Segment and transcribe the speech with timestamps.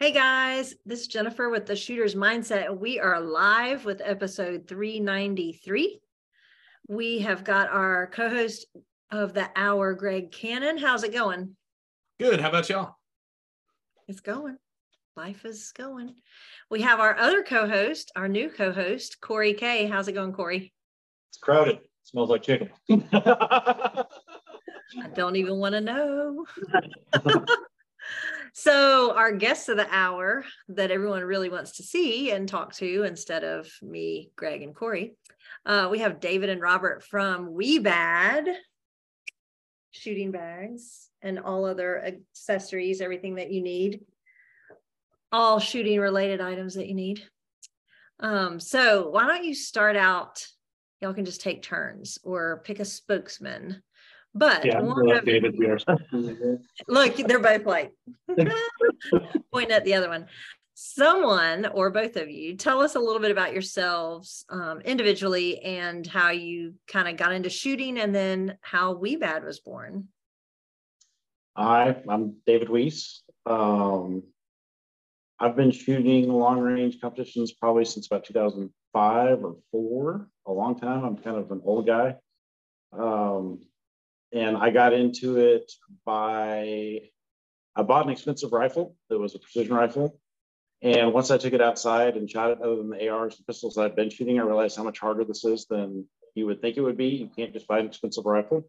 [0.00, 2.78] Hey guys, this is Jennifer with the Shooter's Mindset.
[2.78, 5.98] We are live with episode 393.
[6.86, 8.66] We have got our co host
[9.10, 10.78] of the hour, Greg Cannon.
[10.78, 11.56] How's it going?
[12.20, 12.40] Good.
[12.40, 12.94] How about y'all?
[14.06, 14.56] It's going.
[15.16, 16.14] Life is going.
[16.70, 19.88] We have our other co host, our new co host, Corey K.
[19.88, 20.72] How's it going, Corey?
[21.30, 21.78] It's crowded.
[21.78, 22.70] It smells like chicken.
[23.12, 24.04] I
[25.16, 26.46] don't even want to know.
[28.60, 33.04] So, our guests of the hour that everyone really wants to see and talk to
[33.04, 35.14] instead of me, Greg, and Corey,
[35.64, 38.52] uh, we have David and Robert from Wiebad
[39.92, 44.00] shooting bags and all other accessories, everything that you need,
[45.30, 47.22] all shooting related items that you need.
[48.18, 50.44] Um, so, why don't you start out?
[51.00, 53.84] Y'all can just take turns or pick a spokesman
[54.38, 55.78] but yeah, of, David, we are.
[56.88, 57.92] look, they're both like
[59.52, 60.26] pointing at the other one.
[60.74, 66.06] Someone or both of you, tell us a little bit about yourselves um, individually and
[66.06, 70.08] how you kind of got into shooting, and then how Wiebad was born.
[71.56, 73.22] Hi, I'm David Wiese.
[73.44, 74.22] Um,
[75.40, 81.04] I've been shooting long range competitions probably since about 2005 or four, a long time.
[81.04, 82.14] I'm kind of an old guy.
[82.92, 83.60] Um,
[84.32, 85.70] and I got into it
[86.04, 87.00] by
[87.76, 90.18] I bought an expensive rifle that was a precision rifle.
[90.82, 93.78] And once I took it outside and shot it, other than the ARs and pistols
[93.78, 96.82] I'd been shooting, I realized how much harder this is than you would think it
[96.82, 97.08] would be.
[97.08, 98.68] You can't just buy an expensive rifle.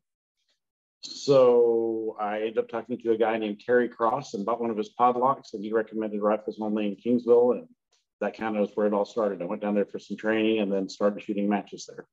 [1.02, 4.78] So I ended up talking to a guy named Terry Cross and bought one of
[4.78, 7.54] his podlocks, and he recommended rifles only in Kingsville.
[7.54, 7.68] And
[8.22, 9.42] that kind of was where it all started.
[9.42, 12.06] I went down there for some training and then started shooting matches there.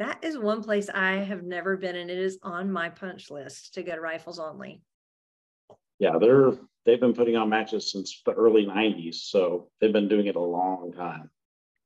[0.00, 3.74] That is one place I have never been, and it is on my punch list
[3.74, 4.82] to go to rifles only.
[5.98, 6.52] Yeah, they're
[6.86, 10.40] they've been putting on matches since the early 90s, so they've been doing it a
[10.40, 11.28] long time.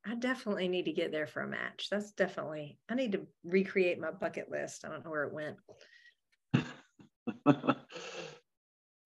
[0.07, 1.89] I definitely need to get there for a match.
[1.91, 4.85] That's definitely I need to recreate my bucket list.
[4.85, 5.57] I don't know where it went.
[7.45, 7.77] but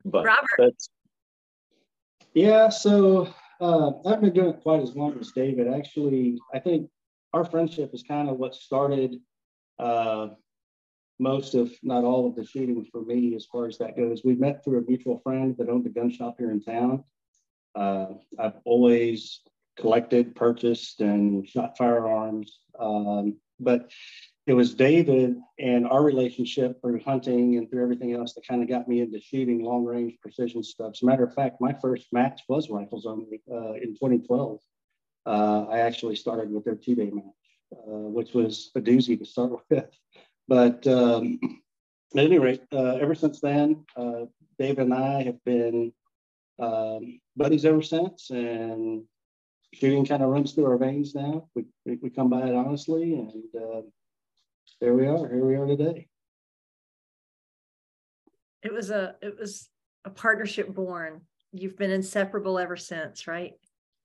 [0.04, 0.50] Robert.
[0.58, 0.90] That's...
[2.34, 5.66] Yeah, so uh, I've been doing it quite as long as David.
[5.66, 6.90] Actually, I think
[7.32, 9.16] our friendship is kind of what started
[9.78, 10.28] uh,
[11.18, 14.22] most of, not all of the shooting for me as far as that goes.
[14.24, 17.04] We met through a mutual friend that owned a gun shop here in town.
[17.74, 18.06] Uh,
[18.38, 19.40] I've always
[19.76, 22.60] collected, purchased, and shot firearms.
[22.78, 23.90] Um, but
[24.46, 28.68] it was David and our relationship through hunting and through everything else that kind of
[28.68, 30.92] got me into shooting long range precision stuff.
[30.94, 34.58] As a matter of fact, my first match was rifles only uh, in 2012
[35.26, 37.24] uh, I actually started with their two day match,
[37.72, 39.84] uh, which was a doozy to start with.
[40.46, 41.38] But um,
[42.16, 44.24] at any rate, uh, ever since then, uh,
[44.58, 45.92] Dave and I have been
[46.58, 49.04] um, buddies ever since, and
[49.74, 51.48] shooting kind of runs through our veins now.
[51.54, 53.82] We, we, come by it honestly, and uh,
[54.80, 55.28] there we are.
[55.28, 56.08] Here we are today.
[58.62, 59.68] It was a it was
[60.04, 61.20] a partnership born.
[61.52, 63.52] You've been inseparable ever since, right?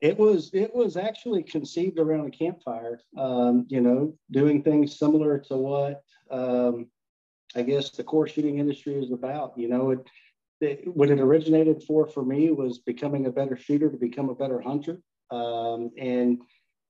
[0.03, 3.00] It was it was actually conceived around a campfire.
[3.18, 6.88] Um, you know, doing things similar to what um,
[7.56, 9.58] I guess the core shooting industry is about.
[9.58, 10.00] You know, it,
[10.59, 14.36] it, what it originated for for me was becoming a better shooter to become a
[14.36, 15.00] better hunter.
[15.31, 16.41] Um, and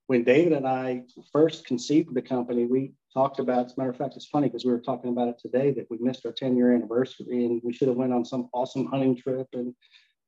[0.07, 3.67] when David and I first conceived the company, we talked about.
[3.67, 5.85] As a matter of fact, it's funny because we were talking about it today that
[5.91, 9.15] we missed our 10 year anniversary and we should have went on some awesome hunting
[9.15, 9.75] trip and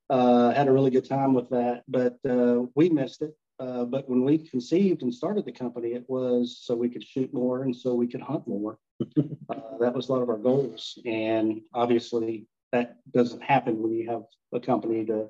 [0.09, 3.35] uh, had a really good time with that, but uh, we missed it.
[3.57, 7.33] Uh, but when we conceived and started the company, it was so we could shoot
[7.33, 8.77] more and so we could hunt more.
[9.47, 14.09] Uh, that was a lot of our goals, and obviously that doesn't happen when you
[14.09, 14.23] have
[14.53, 15.29] a company to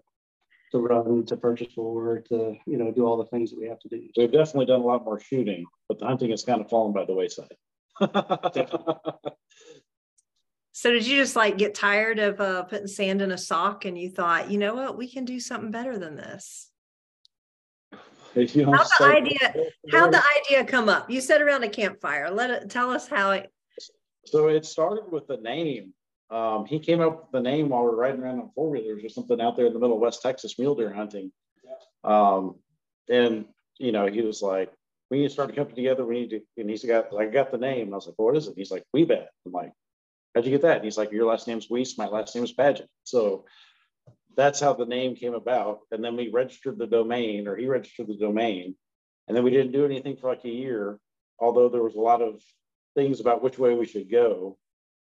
[0.71, 3.79] to run, to purchase for, to you know do all the things that we have
[3.79, 4.07] to do.
[4.15, 7.03] We've definitely done a lot more shooting, but the hunting has kind of fallen by
[7.03, 7.49] the wayside.
[10.77, 13.97] So did you just like get tired of uh, putting sand in a sock and
[13.97, 16.69] you thought, you know what, we can do something better than this?
[18.35, 19.53] how the idea
[19.89, 21.09] how the idea come up?
[21.09, 22.29] You said around a campfire.
[22.29, 23.49] Let it tell us how it
[24.25, 25.93] so it started with the name.
[26.29, 29.01] Um, he came up with the name while we are riding around on four wheelers
[29.01, 31.31] or something out there in the middle of West Texas mule deer hunting.
[32.03, 32.55] Um,
[33.09, 33.45] and
[33.77, 34.73] you know, he was like,
[35.09, 36.05] we need to start a company together.
[36.05, 37.83] We need to, and he's got, I got the name.
[37.83, 38.55] And I was like, well, what is it?
[38.57, 39.71] he's like, "Wiebad." I'm like,
[40.35, 40.75] how'd you get that?
[40.77, 42.87] And he's like, your last name's Wiese, my last name is Badgett.
[43.05, 43.45] So
[44.35, 45.79] that's how the name came about.
[45.91, 48.75] And then we registered the domain, or he registered the domain.
[49.27, 50.99] And then we didn't do anything for like a year,
[51.39, 52.41] although there was a lot of
[52.95, 54.57] things about which way we should go.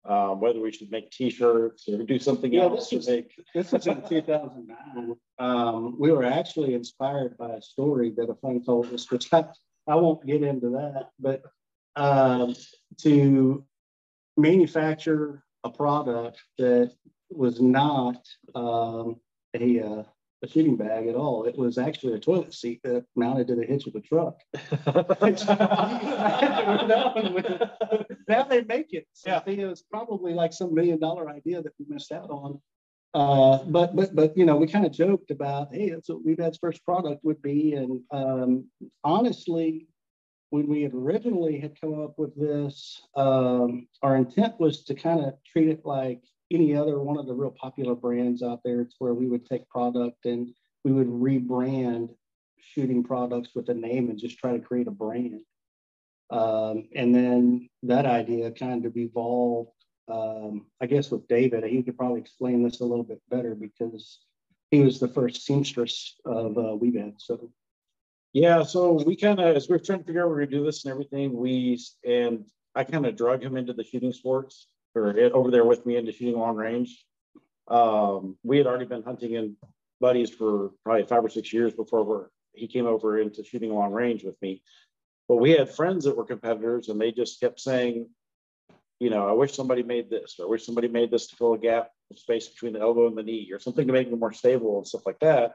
[0.09, 2.79] uh, whether we should make T-shirts or do something Yeah, else.
[2.83, 3.45] this to was- make.
[3.53, 5.17] This was in 2009.
[5.41, 9.47] Um, we were actually inspired by a story that a friend told us, which I,
[9.89, 11.43] I won't get into that, but
[11.97, 12.55] um,
[12.99, 13.65] to
[14.37, 16.93] manufacture a product that
[17.31, 19.17] was not um,
[19.55, 20.03] a, uh,
[20.43, 21.44] a shooting bag at all.
[21.44, 24.41] It was actually a toilet seat that mounted to the hitch of a truck.
[28.29, 29.06] now they make it.
[29.15, 29.38] So Yeah.
[29.38, 32.61] I think it was probably like some million dollar idea that we missed out on.
[33.15, 36.39] Uh, but but but you know, we kind of joked about, hey, that's what we've
[36.39, 37.73] had first product would be.
[37.73, 38.67] And um,
[39.05, 39.89] honestly,
[40.50, 45.34] when we originally had come up with this, um, our intent was to kind of
[45.44, 46.22] treat it like
[46.52, 48.81] any other one of the real popular brands out there.
[48.81, 50.54] It's where we would take product and
[50.84, 52.10] we would rebrand
[52.60, 55.40] shooting products with a name and just try to create a brand.
[56.31, 59.70] Um, and then that idea kind of evolved,
[60.08, 61.64] um, I guess, with David.
[61.64, 64.20] He could probably explain this a little bit better because
[64.70, 67.14] he was the first seamstress of uh, Wiebad.
[67.19, 67.50] So
[68.37, 70.62] Yeah, so we kind of, as we are trying to figure out we're gonna do
[70.62, 72.44] this and everything, we, and
[72.75, 76.12] I kind of drug him into the shooting sports or over there with me into
[76.12, 77.03] shooting long range.
[77.67, 79.56] Um, we had already been hunting in
[80.03, 84.23] buddies for probably five or six years before he came over into shooting long range
[84.23, 84.62] with me.
[85.29, 88.06] But we had friends that were competitors and they just kept saying,
[89.00, 91.55] you know, I wish somebody made this, or I wish somebody made this to fill
[91.55, 94.19] a gap of space between the elbow and the knee, or something to make it
[94.19, 95.55] more stable and stuff like that.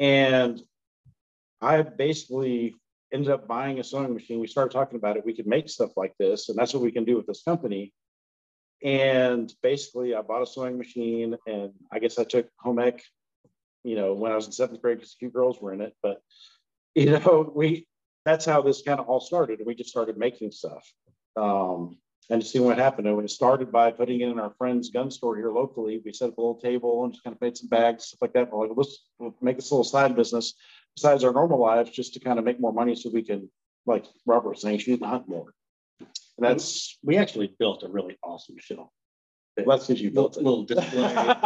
[0.00, 0.60] And
[1.60, 2.74] I basically
[3.12, 4.40] ended up buying a sewing machine.
[4.40, 5.24] We started talking about it.
[5.24, 7.92] We could make stuff like this, and that's what we can do with this company.
[8.84, 13.02] And basically, I bought a sewing machine, and I guess I took home ec,
[13.82, 15.94] you know, when I was in seventh grade because a few girls were in it.
[16.02, 16.22] But
[16.94, 17.86] you know, we
[18.24, 19.60] that's how this kind of all started.
[19.64, 20.84] We just started making stuff.
[21.36, 21.98] Um,
[22.30, 23.06] and to see what happened.
[23.06, 26.02] And it started by putting it in our friend's gun store here locally.
[26.04, 28.32] We set up a little table and just kind of made some bags, stuff like
[28.34, 28.52] that.
[28.52, 28.98] We're like, let's
[29.40, 30.54] make this little side business
[30.98, 33.48] besides our normal lives, just to kind of make more money so we can,
[33.86, 35.54] like Robert was saying, shoot and hunt more.
[36.00, 36.08] And
[36.46, 38.90] that's we actually built a really awesome show.
[39.56, 40.42] that's because you built it.
[40.42, 41.34] Little display.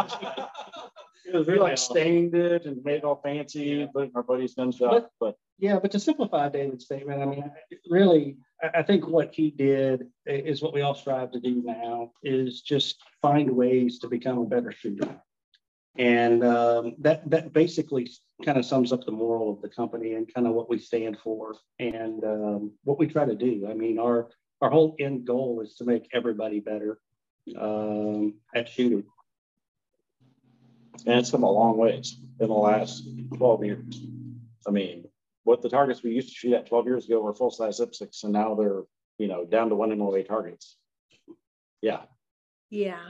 [1.25, 4.21] It was really like stained it and made it all fancy, put it in our
[4.21, 5.09] buddy's gun shop.
[5.19, 7.51] But Yeah, but to simplify David's statement, I mean,
[7.89, 12.11] really, I, I think what he did is what we all strive to do now
[12.21, 15.09] is just find ways to become a better shooter.
[15.97, 18.09] And um, that that basically
[18.43, 21.17] kind of sums up the moral of the company and kind of what we stand
[21.23, 23.67] for and um, what we try to do.
[23.69, 24.29] I mean, our
[24.61, 26.99] our whole end goal is to make everybody better
[27.59, 29.03] um, at shooting.
[31.05, 34.01] and it's come a long ways in the last 12 years.
[34.67, 35.05] I mean,
[35.43, 38.23] what the targets we used to shoot at 12 years ago were full size IPSCs,
[38.23, 38.83] and now they're,
[39.17, 40.77] you know, down to one MOA targets.
[41.81, 42.03] Yeah.
[42.69, 43.09] Yeah.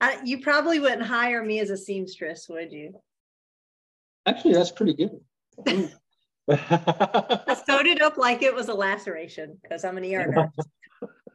[0.00, 3.00] I, you probably wouldn't hire me as a seamstress, would you?
[4.26, 5.90] Actually, that's pretty good.
[6.48, 10.66] I sewed it up like it was a laceration because I'm an ER nurse.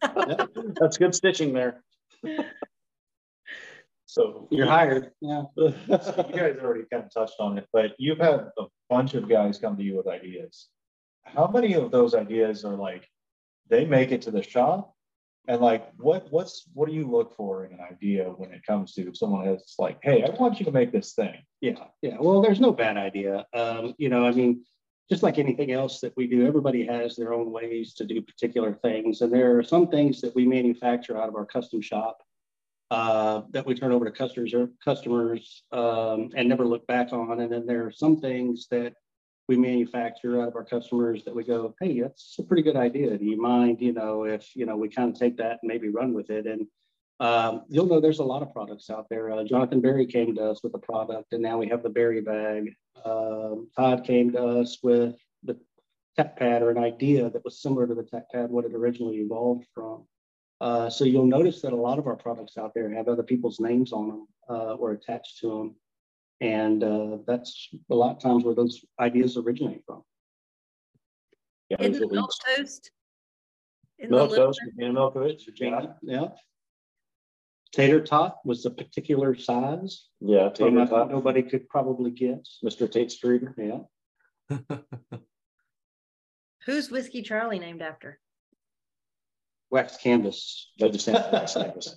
[0.80, 1.84] That's good stitching there.
[4.06, 5.12] So You're hired.
[5.22, 5.44] Yeah.
[5.58, 9.60] you guys already kind of touched on it, but you've had a bunch of guys
[9.60, 10.70] come to you with ideas.
[11.24, 13.08] How many of those ideas are like,
[13.70, 14.96] they make it to the shop?
[15.50, 18.94] And like, what, what's, what do you look for in an idea when it comes
[18.94, 21.34] to someone that's like, hey, I want you to make this thing?
[21.60, 22.18] Yeah, yeah.
[22.20, 23.48] Well, there's no bad idea.
[23.56, 24.64] Um, you know, I mean,
[25.10, 28.76] just like anything else that we do, everybody has their own ways to do particular
[28.76, 29.22] things.
[29.22, 32.20] And there are some things that we manufacture out of our custom shop
[32.92, 37.42] uh, that we turn over to customers or customers um, and never look back on.
[37.42, 38.94] And then there are some things that
[39.50, 43.18] we manufacture out of our customers that we go, hey, that's a pretty good idea.
[43.18, 45.90] Do you mind, you know, if you know we kind of take that and maybe
[45.90, 46.46] run with it?
[46.46, 46.68] And
[47.20, 49.32] um, you'll know there's a lot of products out there.
[49.32, 52.22] Uh, Jonathan Berry came to us with a product, and now we have the Berry
[52.22, 52.76] bag.
[53.04, 55.58] Um, Todd came to us with the
[56.16, 59.18] tech pad or an idea that was similar to the tech pad, what it originally
[59.18, 60.06] evolved from.
[60.62, 63.60] Uh, so you'll notice that a lot of our products out there have other people's
[63.60, 65.76] names on them uh, or attached to them.
[66.42, 70.04] And uh, that's a lot of times where those ideas originate from.
[71.70, 72.40] Yeah, In the milk leads.
[72.58, 72.92] toast.
[74.00, 75.88] In the Milk little- toast, and Milkovich, Yeah.
[76.02, 76.28] yeah.
[77.74, 80.08] Tater tot was a particular size.
[80.22, 82.60] yeah, from tater a- tot, Nobody could probably guess.
[82.64, 82.90] Mr.
[82.90, 83.44] Tate Street.
[83.58, 83.82] Yeah.
[86.66, 88.20] Who's Whiskey Charlie named after?
[89.70, 90.72] Wax canvas.
[90.80, 91.96] That just sounds nice,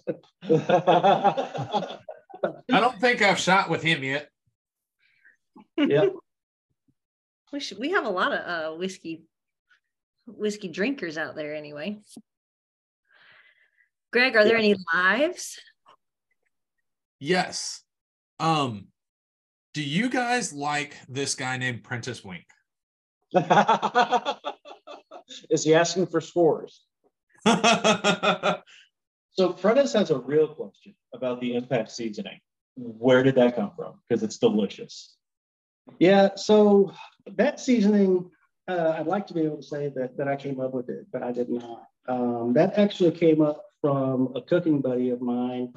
[2.42, 4.28] I don't think I've shot with him yet.
[5.76, 6.06] Yeah.
[7.52, 9.24] We should, we have a lot of uh, whiskey,
[10.26, 11.98] whiskey drinkers out there anyway.
[14.12, 15.58] Greg, are there any lives?
[17.18, 17.82] Yes.
[18.40, 18.88] Um,
[19.74, 22.44] do you guys like this guy named Prentice Wink?
[25.48, 26.82] Is he asking for scores?
[29.32, 32.40] So Prentice has a real question about the impact seasoning.
[32.76, 33.94] Where did that come from?
[34.08, 35.16] Because it's delicious.
[35.98, 36.92] Yeah, so
[37.26, 38.30] that seasoning,
[38.68, 41.06] uh, I'd like to be able to say that, that I came up with it,
[41.12, 41.84] but I did not.
[42.08, 45.72] Um, that actually came up from a cooking buddy of mine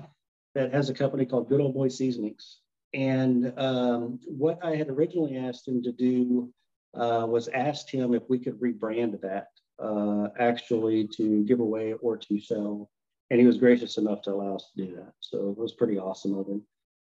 [0.54, 2.60] that has a company called Good Old Boy Seasonings.
[2.94, 6.54] And um, what I had originally asked him to do
[6.94, 9.48] uh, was asked him if we could rebrand that
[9.84, 12.90] uh, actually to give away or to sell.
[13.30, 15.14] And he was gracious enough to allow us to do that.
[15.20, 16.62] So it was pretty awesome of him.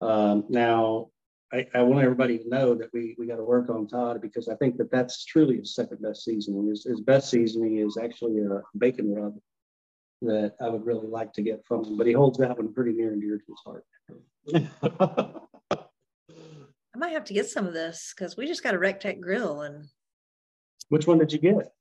[0.02, 1.08] Um, now,
[1.52, 4.48] I, I, want everybody to know that we, we got to work on Todd because
[4.48, 6.68] I think that that's truly his second best seasoning.
[6.68, 9.36] His, his best seasoning is actually a bacon rub
[10.24, 12.94] that I would really like to get from him, but he holds that one pretty
[12.94, 13.86] near and dear to his heart.
[16.96, 19.20] I might have to get some of this because we just got a Rec Tec
[19.20, 19.86] grill and.
[20.90, 21.72] Which one did you get?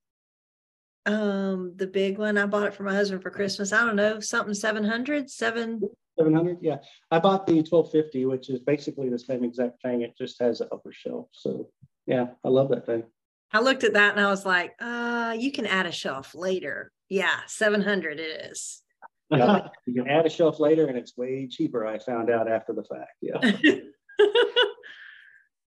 [1.05, 2.39] Um, the big one.
[2.39, 3.73] I bought it for my husband for Christmas.
[3.73, 5.81] I don't know, something 700, seven.
[6.19, 6.77] 700, yeah.
[7.11, 10.03] I bought the 1250, which is basically the same exact thing.
[10.03, 11.29] It just has an upper shelf.
[11.33, 11.71] So,
[12.07, 13.05] yeah, I love that thing.
[13.53, 16.93] I looked at that and I was like, uh, you can add a shelf later.
[17.09, 18.83] Yeah, 700 it is.
[19.31, 21.87] Yeah, you can add a shelf later and it's way cheaper.
[21.87, 23.13] I found out after the fact.
[23.23, 23.41] Yeah.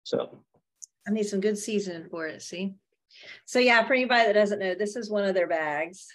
[0.02, 0.42] so
[1.06, 2.42] I need some good seasoning for it.
[2.42, 2.74] See?
[3.44, 6.06] So, yeah, for anybody that doesn't know, this is one of their bags.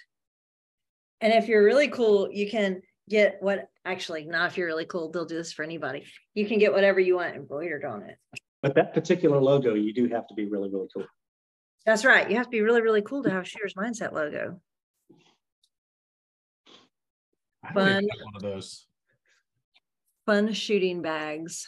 [1.20, 5.10] And if you're really cool, you can get what actually, not if you're really cool,
[5.10, 6.04] they'll do this for anybody.
[6.34, 8.16] You can get whatever you want embroidered on it.
[8.62, 11.06] But that particular logo, you do have to be really, really cool.
[11.86, 12.28] That's right.
[12.28, 14.60] You have to be really, really cool to have Shooter's Mindset logo.
[17.72, 18.04] Fun.
[18.04, 18.86] one of those.
[20.26, 21.66] Fun shooting bags.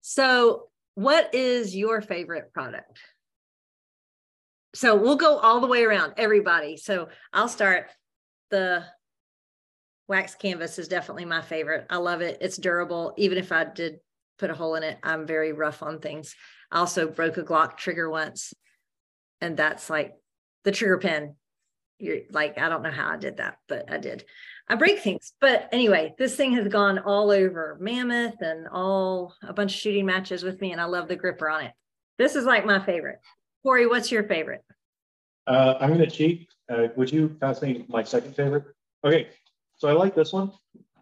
[0.00, 3.00] So, what is your favorite product?
[4.78, 6.76] So, we'll go all the way around, everybody.
[6.76, 7.90] So, I'll start.
[8.50, 8.84] The
[10.06, 11.86] wax canvas is definitely my favorite.
[11.90, 12.38] I love it.
[12.40, 13.12] It's durable.
[13.16, 13.98] Even if I did
[14.38, 16.34] put a hole in it, I'm very rough on things.
[16.70, 18.54] I also broke a Glock trigger once,
[19.40, 20.14] and that's like
[20.64, 21.34] the trigger pin
[21.98, 24.24] you're like, I don't know how I did that, but I did.
[24.68, 25.32] I break things.
[25.40, 30.06] But anyway, this thing has gone all over Mammoth and all a bunch of shooting
[30.06, 31.72] matches with me, and I love the gripper on it.
[32.16, 33.18] This is like my favorite.
[33.68, 34.64] Corey, what's your favorite?
[35.46, 36.48] Uh, I'm going to cheat.
[36.70, 38.64] Uh, would you pass me my second favorite?
[39.04, 39.28] Okay,
[39.76, 40.52] so I like this one.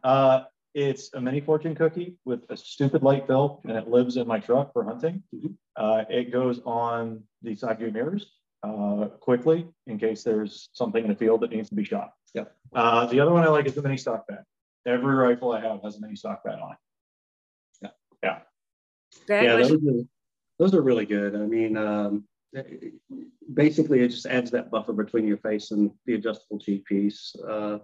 [0.02, 0.40] Uh,
[0.74, 4.40] it's a mini fortune cookie with a stupid light bill, and it lives in my
[4.40, 5.22] truck for hunting.
[5.32, 5.52] Mm-hmm.
[5.76, 8.32] Uh, it goes on the side view mirrors
[8.64, 12.14] uh, quickly in case there's something in the field that needs to be shot.
[12.34, 12.46] Yeah.
[12.74, 14.42] Uh, the other one I like is the mini stock bag.
[14.84, 16.78] Every rifle I have has a mini stock bag on it.
[18.24, 18.40] Yeah.
[19.28, 19.42] Yeah.
[19.42, 19.78] yeah, those are,
[20.58, 21.36] those are really good.
[21.36, 22.24] I mean, um,
[23.52, 27.34] basically, it just adds that buffer between your face and the adjustable cheek piece.
[27.46, 27.78] Uh,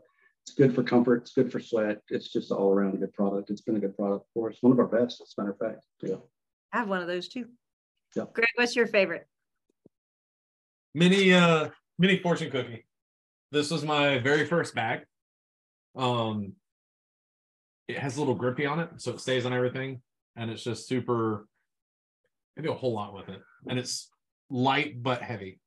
[0.44, 1.22] it's good for comfort.
[1.22, 2.00] It's good for sweat.
[2.08, 3.50] It's just all around a good product.
[3.50, 4.58] It's been a good product for us.
[4.60, 5.84] One of our best, as a matter of fact.
[6.02, 6.16] Yeah.
[6.72, 7.46] I have one of those too.
[8.16, 8.24] Yeah.
[8.32, 9.26] Greg, what's your favorite?
[10.94, 12.84] mini uh mini fortune cookie.
[13.50, 15.00] This was my very first bag.
[15.96, 16.54] Um
[17.88, 20.00] it has a little grippy on it, so it stays on everything,
[20.36, 21.46] and it's just super.
[22.56, 24.08] I do a whole lot with it, and it's
[24.52, 25.58] light but heavy.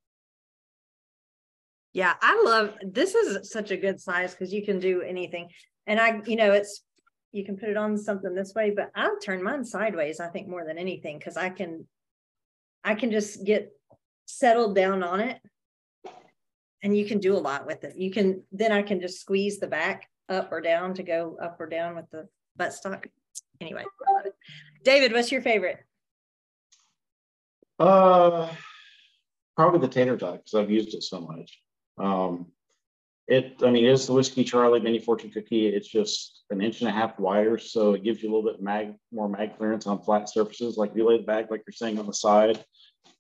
[1.94, 3.16] Yeah, I love this.
[3.16, 5.50] Is such a good size because you can do anything,
[5.88, 6.84] and I, you know, it's
[7.36, 10.22] you can put it on something this way, but I'll turn mine sideways.
[10.22, 11.86] I think more than anything because I can,
[12.82, 13.74] I can just get
[14.26, 15.42] settled down on it
[16.82, 17.98] and you can do a lot with it.
[17.98, 21.60] You can, then I can just squeeze the back up or down to go up
[21.60, 23.08] or down with the buttstock.
[23.60, 23.84] Anyway,
[24.86, 25.80] David, what's your favorite?
[27.78, 28.48] Uh,
[29.56, 31.60] probably the tater tot because I've used it so much.
[31.98, 32.48] Um,
[33.28, 35.68] it, I mean, it's the whiskey Charlie mini fortune cookie.
[35.68, 38.62] It's just an inch and a half wider, so it gives you a little bit
[38.62, 40.78] mag, more mag clearance on flat surfaces.
[40.78, 42.64] Like if you lay the bag, like you're saying on the side,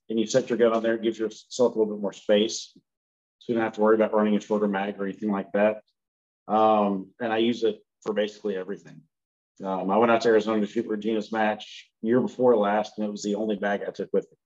[0.10, 2.72] and you set your gun on there, it gives yourself a little bit more space.
[3.40, 5.82] So you don't have to worry about running a shorter mag or anything like that.
[6.48, 9.02] Um, and I use it for basically everything.
[9.64, 13.12] Um, I went out to Arizona to shoot Regina's match year before last, and it
[13.12, 14.38] was the only bag I took with me.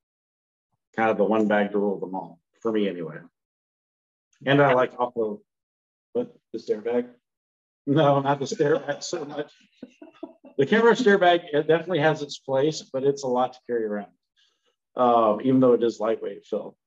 [0.96, 3.18] Kind of the one bag to rule them all, for me anyway.
[4.46, 5.42] And I like also,
[6.14, 7.06] what, the stair bag?
[7.86, 9.52] No, not the stair so much.
[10.58, 13.86] The camera stair bag, it definitely has its place, but it's a lot to carry
[13.86, 14.12] around
[15.00, 16.78] um, even though it is lightweight fill.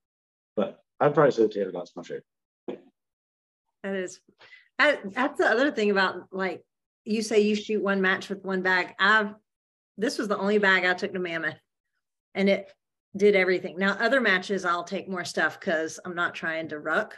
[0.55, 2.25] But I'd probably say the tater tot's my favorite.
[3.83, 4.21] That is,
[4.79, 6.63] That, that's the other thing about like
[7.05, 8.95] you say you shoot one match with one bag.
[8.99, 9.35] I've
[9.99, 11.59] this was the only bag I took to Mammoth,
[12.35, 12.71] and it
[13.16, 13.78] did everything.
[13.78, 17.16] Now other matches I'll take more stuff because I'm not trying to ruck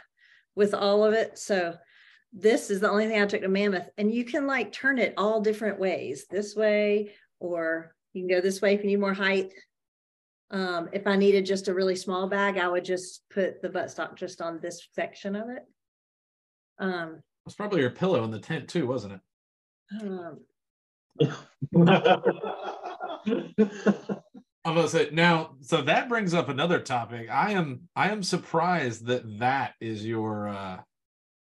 [0.55, 1.37] with all of it.
[1.37, 1.75] So
[2.33, 5.13] this is the only thing I took to Mammoth, and you can like turn it
[5.17, 6.25] all different ways.
[6.29, 9.51] This way, or you can go this way if you need more height.
[10.51, 14.15] Um, if I needed just a really small bag, I would just put the buttstock
[14.15, 15.63] just on this section of it.
[16.77, 19.21] Um, It's probably your pillow in the tent too, wasn't it?
[20.01, 20.39] um,
[24.65, 25.55] I'm gonna say now.
[25.61, 27.29] So that brings up another topic.
[27.29, 30.79] I am I am surprised that that is your uh,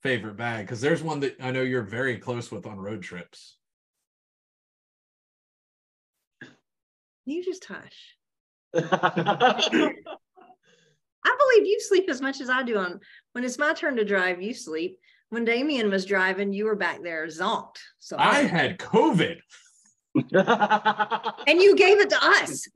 [0.02, 3.58] favorite bag because there's one that I know you're very close with on road trips.
[7.26, 8.16] you just hush.
[11.24, 13.00] I believe you sleep as much as I do on
[13.34, 14.98] when it's my turn to drive, you sleep.
[15.30, 17.78] When Damien was driving, you were back there zonked.
[18.00, 19.38] So I had COVID.
[20.16, 20.32] And
[21.62, 22.68] you gave it to us.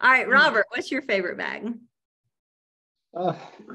[0.00, 1.72] All right, Robert, what's your favorite bag?
[3.16, 3.34] Uh,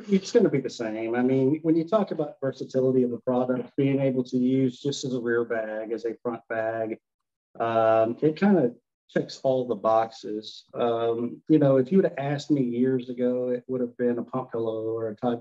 [0.10, 1.16] it's going to be the same.
[1.16, 5.04] I mean, when you talk about versatility of a product, being able to use just
[5.04, 6.98] as a rear bag, as a front bag,
[7.60, 8.76] um, it kind of
[9.10, 10.66] checks all the boxes.
[10.74, 14.20] Um, you know, if you would have asked me years ago, it would have been
[14.20, 15.40] a pump pillow or a tack,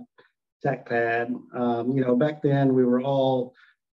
[0.62, 1.34] tack pad.
[1.54, 3.54] Um, you know, back then we were all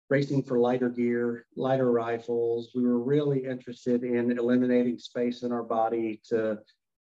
[0.09, 2.71] racing for lighter gear, lighter rifles.
[2.73, 6.59] We were really interested in eliminating space in our body to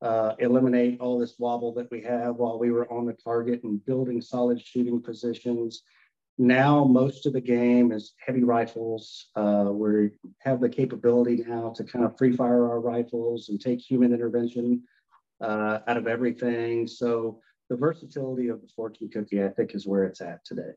[0.02, 3.84] uh, eliminate all this wobble that we have while we were on the target and
[3.84, 5.82] building solid shooting positions.
[6.36, 9.28] Now, most of the game is heavy rifles.
[9.36, 10.10] Uh, we
[10.40, 14.82] have the capability now to kind of free fire our rifles and take human intervention
[15.40, 16.86] uh, out of everything.
[16.86, 20.72] So the versatility of the Fortune cookie, I think, is where it's at today.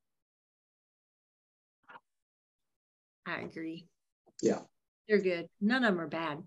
[3.27, 3.85] I agree.
[4.41, 4.59] Yeah.
[5.07, 5.47] They're good.
[5.61, 6.41] None of them are bad.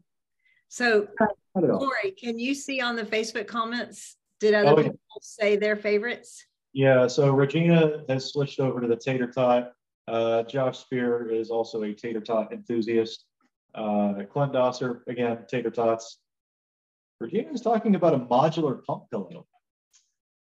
[0.68, 1.78] So, Not.
[1.78, 4.16] Corey, can you see on the Facebook comments?
[4.40, 4.82] Did other Oh, yeah.
[4.88, 6.44] people say their favorites?
[6.72, 9.72] Yeah, so Regina has switched over to the tater tot.
[10.08, 13.24] Uh, Josh Spear is also a tater tot enthusiast.
[13.74, 16.18] Uh, Clint Dosser, again, tater tots.
[17.20, 19.46] Regina is talking about a modular pump pillow.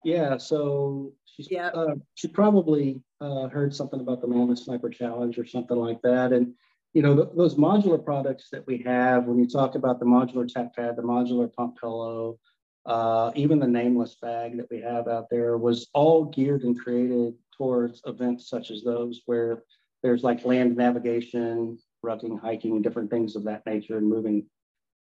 [0.04, 1.68] Yeah, so she's Yeah.
[1.68, 6.32] uh, she probably uh, heard something about the Mammoth Sniper Challenge or something like that.
[6.32, 6.54] And
[6.94, 10.46] you know, th- those modular products that we have, when you talk about the modular
[10.46, 12.38] tack pad, the modular pump pillow,
[12.84, 17.34] uh, even the nameless bag that we have out there was all geared and created
[17.56, 19.62] towards events such as those where
[20.02, 24.44] there's like land navigation, rucking, hiking, different things of that nature and moving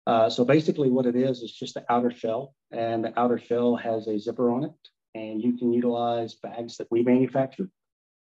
[0.06, 3.76] uh, so basically what it is, is just the outer shell and the outer shell
[3.76, 4.72] has a zipper on it
[5.14, 7.68] and you can utilize bags that we manufacture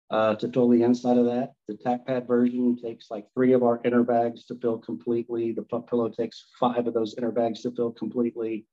[0.09, 1.53] uh, to fill the inside of that.
[1.67, 5.51] The tack pad version takes like three of our inner bags to fill completely.
[5.51, 8.65] The pillow takes five of those inner bags to fill completely.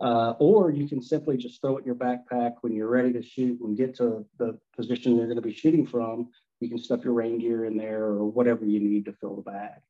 [0.00, 3.22] Uh, or you can simply just throw it in your backpack when you're ready to
[3.22, 6.28] shoot and get to the position you're going to be shooting from.
[6.58, 9.42] You can stuff your rain gear in there or whatever you need to fill the
[9.42, 9.80] bag.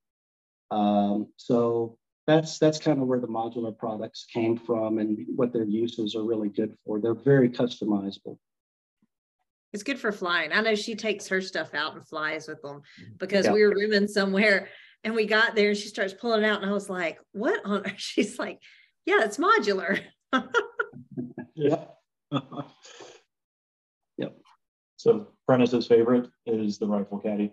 [0.70, 5.64] Um, so that's that's kind of where the modular products came from and what their
[5.64, 7.00] uses are really good for.
[7.00, 8.38] They're very customizable.
[9.72, 10.52] It's good for flying.
[10.52, 13.12] I know she takes her stuff out and flies with them mm-hmm.
[13.18, 13.52] because Yeah.
[13.52, 14.68] we were rooming somewhere
[15.02, 17.60] and we got there and she starts pulling it out and I was like, what
[17.64, 17.94] on earth?
[17.96, 18.60] She's like,
[19.06, 20.00] yeah, it's modular.
[21.54, 21.84] Yeah.
[24.18, 24.36] yep.
[24.96, 27.52] So Prentice's favorite is the rifle caddy.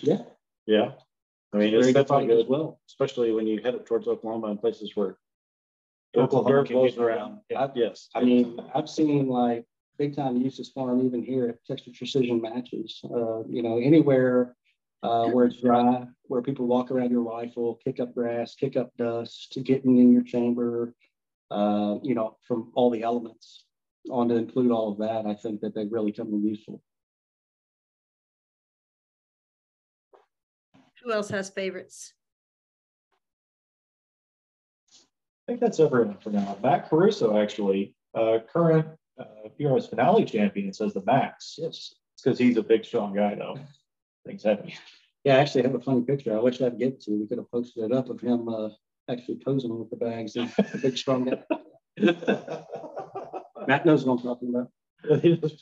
[0.00, 0.22] Yeah.
[0.66, 0.92] Yeah.
[1.54, 2.80] I mean, Very it's good definitely product as good, well.
[2.88, 5.16] especially when you head up towards Oklahoma and places where
[6.16, 7.38] Oklahoma dirt can blows get around.
[7.48, 7.68] Yeah.
[7.74, 8.08] Yes.
[8.14, 9.64] I mean, I've seen like
[9.96, 13.00] big time uses them even here at Texas Precision Matches.
[13.04, 14.56] Uh, you know, anywhere
[15.04, 18.90] uh, where it's dry, where people walk around your rifle, kick up grass, kick up
[18.96, 20.94] dust, to getting in your chamber.
[21.50, 23.64] Uh, you know, from all the elements
[24.10, 26.82] on to include all of that, I think that they really come in useful.
[31.04, 32.14] Who else has favorites?
[35.46, 36.56] I think that's everyone for now.
[36.62, 38.86] Matt Caruso, actually, uh, current
[39.20, 39.24] uh,
[39.60, 41.56] PRS finale champion, says the max.
[41.58, 41.92] Yes.
[42.14, 43.58] It's because he's a big, strong guy, though.
[44.24, 44.74] Things heavy.
[45.24, 46.34] Yeah, I actually have a funny picture.
[46.34, 47.10] I wish I'd get to.
[47.10, 48.70] We could have posted it up of him uh,
[49.10, 51.42] actually posing with the bags and a big strong guy.
[53.68, 54.70] Matt knows what I'm talking about.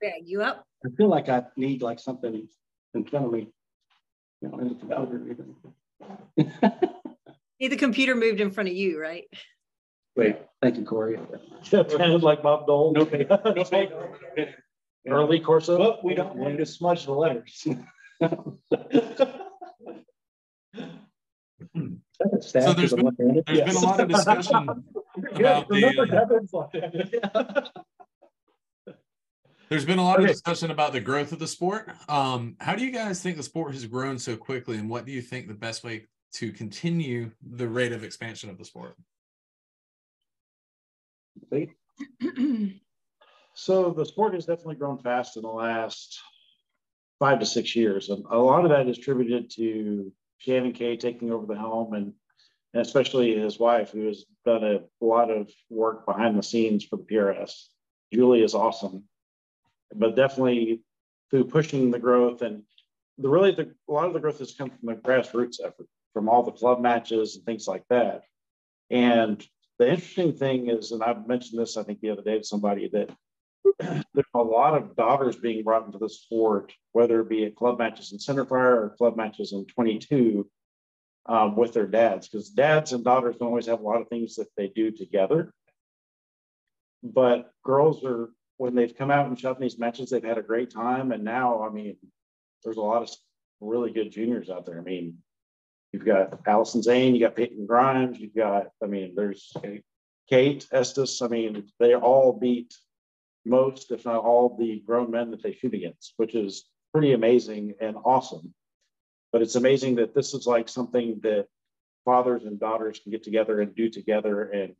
[0.00, 0.64] Greg, you up?
[0.84, 2.48] I feel like I need like something
[2.94, 3.48] in front of me.
[4.40, 5.54] You know, in the computer
[6.38, 6.90] or anything.
[7.60, 9.24] The computer moved in front of you, right?
[10.16, 11.18] Wait, thank you, Corey.
[11.62, 12.92] Sounded like Bob Dole.
[12.94, 13.90] No pay- no pay-
[15.06, 15.76] Early Corso.
[15.78, 17.66] But we don't want to smudge the letters.
[22.40, 24.56] So there's been- There's been a lot of discussion
[25.34, 27.62] about the, uh,
[29.70, 31.90] there's been a lot of discussion about the growth of the sport.
[32.08, 35.12] Um, how do you guys think the sport has grown so quickly and what do
[35.12, 38.96] you think the best way to continue the rate of expansion of the sport?
[43.54, 46.18] So the sport has definitely grown fast in the last
[47.18, 48.08] five to six years.
[48.08, 52.14] And a lot of that is attributed to Shannon Kay taking over the helm and,
[52.72, 56.96] and especially his wife, who has done a lot of work behind the scenes for
[56.96, 57.66] the PRS.
[58.12, 59.04] Julie is awesome,
[59.94, 60.82] but definitely
[61.30, 62.62] through pushing the growth and
[63.18, 66.28] the really the, a lot of the growth has come from the grassroots effort, from
[66.28, 68.22] all the club matches and things like that.
[68.90, 69.44] And
[69.78, 72.88] the interesting thing is, and I've mentioned this, I think the other day to somebody
[72.92, 73.10] that
[74.14, 77.78] there's a lot of daughters being brought into the sport, whether it be at club
[77.78, 80.48] matches in center fire or club matches in 22
[81.26, 84.36] um, with their dads, because dads and daughters don't always have a lot of things
[84.36, 85.52] that they do together.
[87.02, 90.70] But girls are, when they've come out and shot these matches, they've had a great
[90.70, 91.12] time.
[91.12, 91.96] And now, I mean,
[92.62, 93.10] there's a lot of
[93.58, 94.78] really good juniors out there.
[94.78, 95.16] I mean,
[95.94, 99.54] you've got Allison Zane, you got Peyton Grimes, you've got, I mean, there's
[100.28, 101.22] Kate Estes.
[101.22, 102.74] I mean, they all beat
[103.46, 107.72] most, if not all, the grown men that they shoot against, which is pretty amazing
[107.80, 108.52] and awesome.
[109.32, 111.46] But it's amazing that this is like something that
[112.04, 114.74] fathers and daughters can get together and do together, and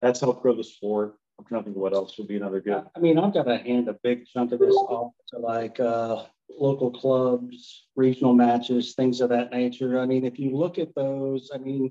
[0.00, 1.16] that's helped grow the sport.
[1.42, 2.84] I'm trying to think what else would be another good.
[2.96, 6.24] I mean, I've got to hand a big chunk of this off to like uh,
[6.48, 9.98] local clubs, regional matches, things of that nature.
[9.98, 11.90] I mean, if you look at those, I mean,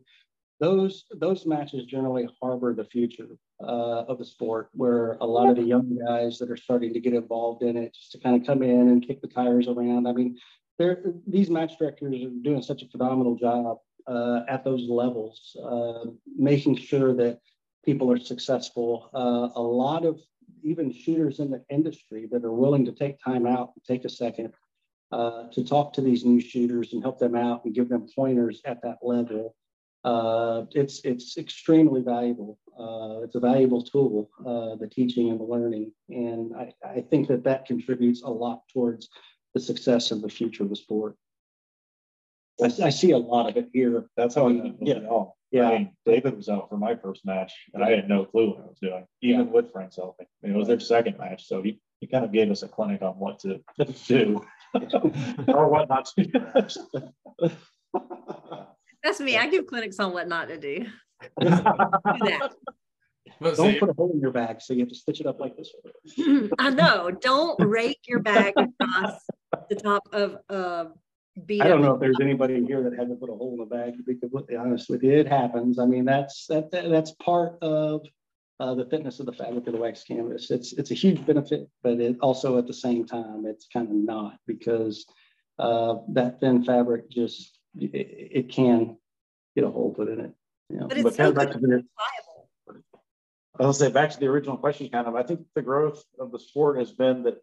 [0.62, 5.58] those those matches generally harbor the future uh, of the sport, where a lot of
[5.58, 8.48] the young guys that are starting to get involved in it, just to kind of
[8.48, 10.08] come in and kick the tires around.
[10.08, 10.38] I mean,
[11.28, 16.78] these match directors are doing such a phenomenal job uh, at those levels, uh, making
[16.78, 17.40] sure that
[17.84, 19.10] people are successful.
[19.14, 20.20] Uh, a lot of
[20.64, 24.10] even shooters in the industry that are willing to take time out, and take a
[24.10, 24.54] second
[25.12, 28.62] uh, to talk to these new shooters and help them out and give them pointers
[28.66, 29.56] at that level.
[30.04, 32.58] Uh, it's it's extremely valuable.
[32.80, 37.28] Uh, it's a valuable tool, uh, the teaching and the learning, and I, I think
[37.28, 39.10] that that contributes a lot towards
[39.54, 41.18] the success and the future of the sport.
[42.62, 44.08] I, I see a lot of it here.
[44.16, 44.96] That's how I got Yeah.
[44.96, 45.38] it all.
[45.52, 45.70] Yeah.
[45.70, 48.60] I mean, David was out for my first match and I had no clue what
[48.64, 50.22] I was doing, even with Frank Selfie.
[50.22, 52.68] I mean, it was their second match, so he, he kind of gave us a
[52.68, 53.62] clinic on what to
[54.08, 54.46] do.
[55.48, 56.40] or what not to do.
[59.04, 59.38] That's me.
[59.38, 60.86] I give clinics on what not to do.
[61.40, 62.52] Do that.
[63.40, 65.28] But Don't see, put a hole in your bag, so you have to stitch it
[65.28, 65.72] up like this.
[66.60, 67.12] I know.
[67.12, 69.22] Don't rake your bag across
[69.70, 70.88] the top of a
[71.46, 73.66] beat I don't know if there's anybody here that hasn't put a hole in the
[73.66, 75.12] bag, to be completely honest with you.
[75.14, 75.80] It happens.
[75.80, 78.06] I mean, that's, that, that- that's part of
[78.60, 80.52] uh, the fitness of the fabric of the wax canvas.
[80.52, 83.96] It's, it's a huge benefit, but it also at the same time, it's kind of
[83.96, 85.06] not because
[85.58, 88.98] uh, that thin fabric just, it, it can
[89.56, 90.32] get a hole put in it.
[90.70, 92.84] You know, But it's But so good back to to the, pliable.
[93.60, 96.40] I'll say back to the original question, kind of, I think the growth of the
[96.40, 97.38] sport has been that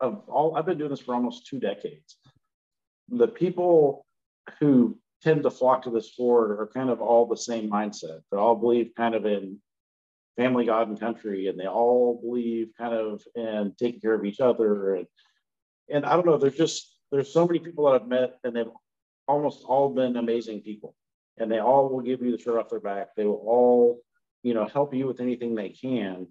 [0.00, 2.16] of all, I've been doing this for almost two decades.
[3.10, 4.06] The people
[4.58, 8.20] who tend to flock to this sport are kind of all the same mindset.
[8.30, 9.58] They all believe kind of in
[10.36, 14.40] family, God, and country, and they all believe kind of in taking care of each
[14.40, 14.96] other.
[14.96, 15.06] And,
[15.88, 18.66] and I don't know, there's just, there's so many people that I've met, and they've
[19.28, 20.94] almost all been amazing people.
[21.38, 23.08] And they all will give you the shirt off their back.
[23.16, 24.00] They will all
[24.44, 26.28] you know, help you with anything they can.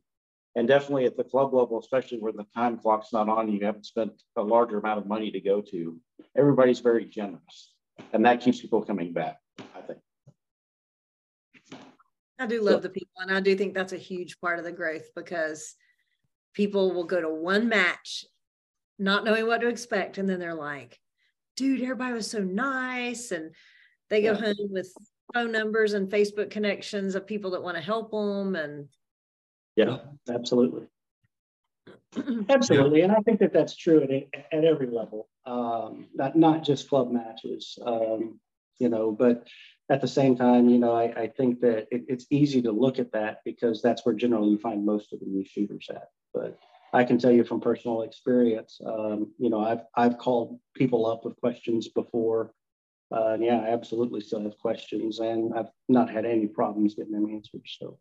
[0.56, 3.86] And definitely at the club level, especially where the time clock's not on, you haven't
[3.86, 6.00] spent a larger amount of money to go to.
[6.38, 7.74] Everybody's very generous,
[8.14, 9.40] and that keeps people coming back.
[9.76, 10.00] I think.
[12.38, 14.72] I do love the people, and I do think that's a huge part of the
[14.72, 15.76] growth because
[16.54, 18.26] people will go to one match
[19.00, 21.00] not knowing what to expect, and then they're like,
[21.56, 23.56] "Dude, everybody was so nice," and
[24.10, 24.54] they go Yeah.
[24.54, 24.94] home with
[25.34, 28.88] phone numbers and Facebook connections of people that want to help them, and
[29.76, 29.98] Yeah.
[30.30, 30.88] Absolutely.
[32.50, 34.12] Absolutely, and I think that that's true at,
[34.52, 38.40] at every level, um, not not just club matches, um,
[38.78, 39.12] you know.
[39.12, 39.48] But
[39.90, 43.00] at the same time, you know, I, I think that it, it's easy to look
[43.00, 46.10] at that because that's where generally you find most of the new shooters at.
[46.36, 46.60] But
[46.94, 51.26] I can tell you from personal experience, um, you know, I've I've called people up
[51.26, 52.54] with questions before,
[53.12, 57.30] Uh, yeah, I absolutely still have questions, and I've not had any problems getting them
[57.30, 57.62] answered.
[57.66, 57.98] So.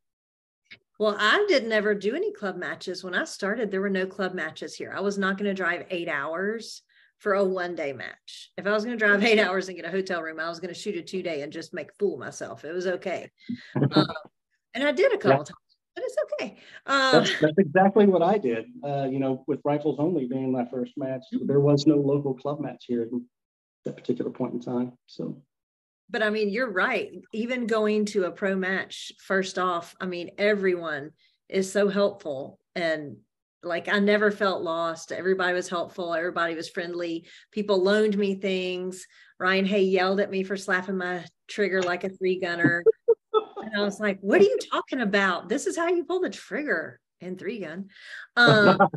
[0.99, 3.03] Well, I didn't ever do any club matches.
[3.03, 4.93] When I started, there were no club matches here.
[4.95, 6.83] I was not going to drive eight hours
[7.19, 8.51] for a one day match.
[8.59, 10.61] If I was going to drive eight hours and get a hotel room, I was
[10.61, 12.65] going to shoot a two day and just make a fool of myself.
[12.65, 13.31] It was okay.
[13.77, 14.07] um,
[14.75, 15.45] and I did a couple yeah.
[15.45, 16.59] times, but it's okay.
[16.87, 18.67] Um, that's, that's, exactly what I did.
[18.85, 21.47] Uh, you know, with rifles only being my first match, mm-hmm.
[21.47, 23.09] there was no local club match here at
[23.85, 24.93] that particular point in time.
[25.07, 25.41] So
[26.13, 27.11] but I mean, you're right.
[27.33, 31.13] Even going to a pro match, first off, I mean, everyone
[31.49, 32.61] is so helpful.
[32.77, 33.17] And
[33.63, 35.11] like, I never felt lost.
[35.11, 36.13] Everybody was helpful.
[36.13, 37.27] Everybody was friendly.
[37.51, 39.07] People loaned me things.
[39.41, 42.85] Ryan Hay yelled at me for slapping my trigger like a three gunner.
[43.33, 45.49] and I was like, what are you talking about?
[45.49, 47.89] This is how you pull the trigger in three gun.
[48.37, 48.79] Um,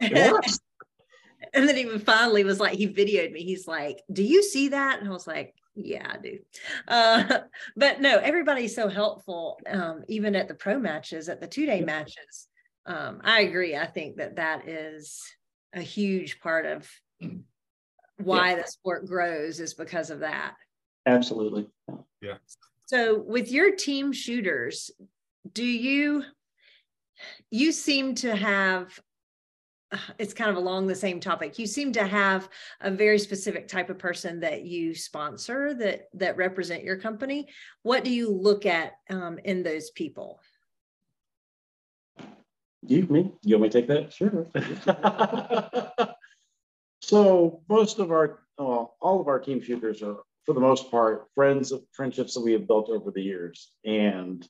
[0.00, 3.42] and then he finally was like, he videoed me.
[3.42, 5.00] He's like, Do you see that?
[5.00, 6.38] And I was like, Yeah, I do.
[6.86, 7.38] Uh,
[7.76, 11.80] but no, everybody's so helpful, um, even at the pro matches, at the two day
[11.80, 12.48] matches.
[12.86, 13.76] Um, I agree.
[13.76, 15.22] I think that that is
[15.72, 16.88] a huge part of
[18.18, 18.62] why yeah.
[18.62, 20.54] the sport grows is because of that.
[21.06, 21.66] Absolutely.
[22.20, 22.36] Yeah.
[22.86, 24.90] So, with your team shooters,
[25.52, 26.24] do you
[27.50, 28.98] you seem to have
[30.18, 31.58] it's kind of along the same topic.
[31.58, 32.48] You seem to have
[32.80, 37.48] a very specific type of person that you sponsor that that represent your company.
[37.82, 40.40] What do you look at um, in those people?
[42.86, 43.32] You me?
[43.42, 44.12] You want me to take that?
[44.12, 44.46] Sure.
[47.04, 51.26] So most of our well, all of our team shooters are for the most part
[51.34, 53.72] friends of friendships that we have built over the years.
[53.84, 54.48] And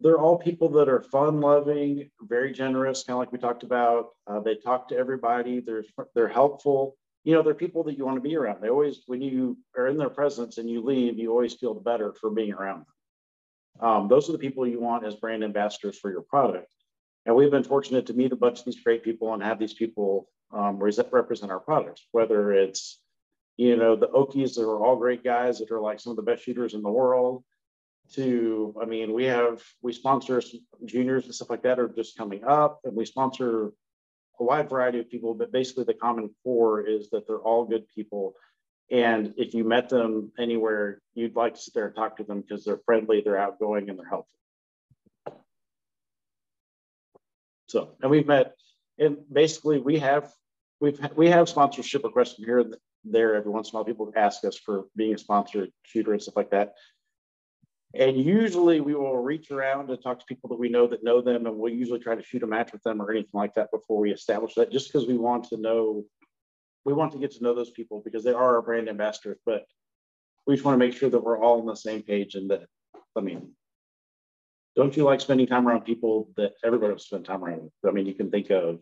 [0.00, 4.10] they're all people that are fun loving, very generous, kind of like we talked about.
[4.26, 5.60] Uh, they talk to everybody.
[5.60, 5.84] They're
[6.14, 6.96] they're helpful.
[7.24, 8.62] You know, they're people that you want to be around.
[8.62, 12.14] They always, when you are in their presence and you leave, you always feel better
[12.20, 12.80] for being around
[13.80, 13.88] them.
[13.88, 16.72] Um, those are the people you want as brand ambassadors for your product.
[17.26, 19.74] And we've been fortunate to meet a bunch of these great people and have these
[19.74, 23.00] people um, represent our products, whether it's,
[23.56, 26.22] you know, the Okies that are all great guys that are like some of the
[26.22, 27.44] best shooters in the world,
[28.14, 30.42] to, I mean, we have, we sponsor
[30.84, 33.72] juniors and stuff like that are just coming up, and we sponsor
[34.40, 37.84] a wide variety of people, but basically the common core is that they're all good
[37.94, 38.34] people.
[38.90, 42.40] And if you met them anywhere, you'd like to sit there and talk to them
[42.40, 44.38] because they're friendly, they're outgoing, and they're helpful.
[47.66, 48.54] So, and we've met,
[48.98, 50.32] and basically we have,
[50.80, 53.84] we've, we have sponsorship requests from here and there every once in a while.
[53.84, 56.74] People ask us for being a sponsored shooter and stuff like that.
[57.94, 61.22] And usually we will reach around and talk to people that we know that know
[61.22, 63.70] them, and we'll usually try to shoot a match with them or anything like that
[63.70, 66.04] before we establish that, just because we want to know,
[66.84, 69.38] we want to get to know those people because they are our brand ambassadors.
[69.46, 69.64] But
[70.46, 72.64] we just want to make sure that we're all on the same page and that,
[73.16, 73.52] I mean,
[74.76, 77.70] don't you like spending time around people that everybody will spend time around?
[77.86, 78.80] I mean, you can think of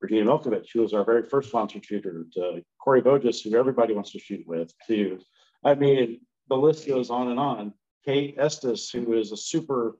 [0.00, 4.10] Regina Milkovich, who was our very first sponsored shooter, to Corey Bogus, who everybody wants
[4.12, 5.20] to shoot with, to,
[5.64, 7.72] I mean, the list goes on and on.
[8.04, 9.96] Kate Estes, who is a super,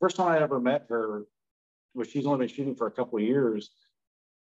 [0.00, 1.24] first time I ever met her,
[1.92, 3.70] which she's only been shooting for a couple of years.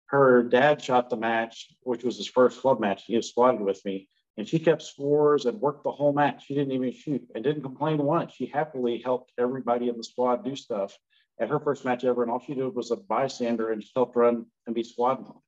[0.07, 3.03] Her dad shot the match, which was his first club match.
[3.05, 6.45] He was squatted with me, and she kept scores and worked the whole match.
[6.45, 8.33] She didn't even shoot and didn't complain once.
[8.33, 10.97] She happily helped everybody in the squad do stuff
[11.39, 14.15] at her first match ever, and all she did was a bystander and just helped
[14.15, 15.41] run and be squad mode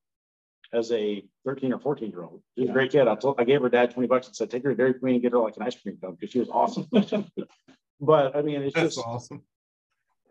[0.73, 2.41] as a 13 or 14 year old.
[2.55, 2.71] She's yeah.
[2.71, 3.07] a great kid.
[3.07, 5.15] I, told, I gave her dad 20 bucks and said, take her to Dairy Queen
[5.15, 6.87] and get her like an ice cream cone because she was awesome.
[8.01, 9.43] but I mean, it's That's just awesome.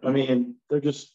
[0.05, 1.12] I mean, they're just,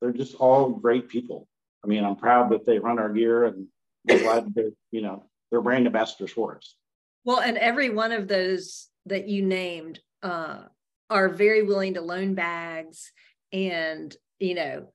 [0.00, 1.48] they're just all great people.
[1.82, 3.66] I mean, I'm proud that they run our gear and
[4.08, 6.76] I'm glad they're, you know, they're brand ambassadors for us.
[7.24, 10.62] Well, and every one of those that you named uh,
[11.10, 13.12] are very willing to loan bags.
[13.52, 14.88] And, you know,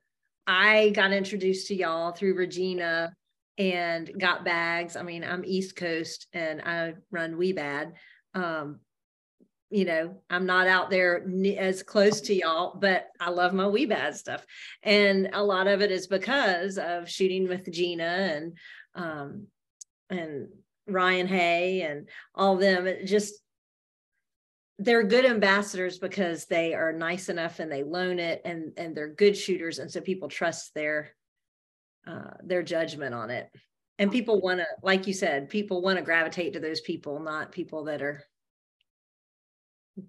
[0.46, 3.14] I got introduced to y'all through Regina
[3.60, 4.96] and got bags.
[4.96, 7.92] I mean, I'm East Coast and I run Wiebad.
[8.34, 8.80] Um,
[9.68, 11.22] you know, I'm not out there
[11.58, 14.46] as close to y'all, but I love my Wiebad stuff.
[14.82, 18.56] And a lot of it is because of shooting with Gina and
[18.94, 19.46] um,
[20.08, 20.48] and
[20.88, 22.86] Ryan Hay and all them.
[22.86, 23.34] It just
[24.78, 29.12] they're good ambassadors because they are nice enough and they loan it and and they're
[29.12, 31.10] good shooters and so people trust their
[32.06, 33.50] uh, their judgment on it.
[33.98, 37.52] And people want to, like you said, people want to gravitate to those people, not
[37.52, 38.24] people that are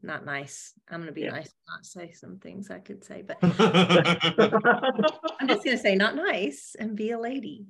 [0.01, 0.73] not nice.
[0.89, 1.32] I'm going to be yeah.
[1.32, 3.51] nice, not say some things I could say, but I'm
[5.47, 7.65] just going to say not nice and be a lady.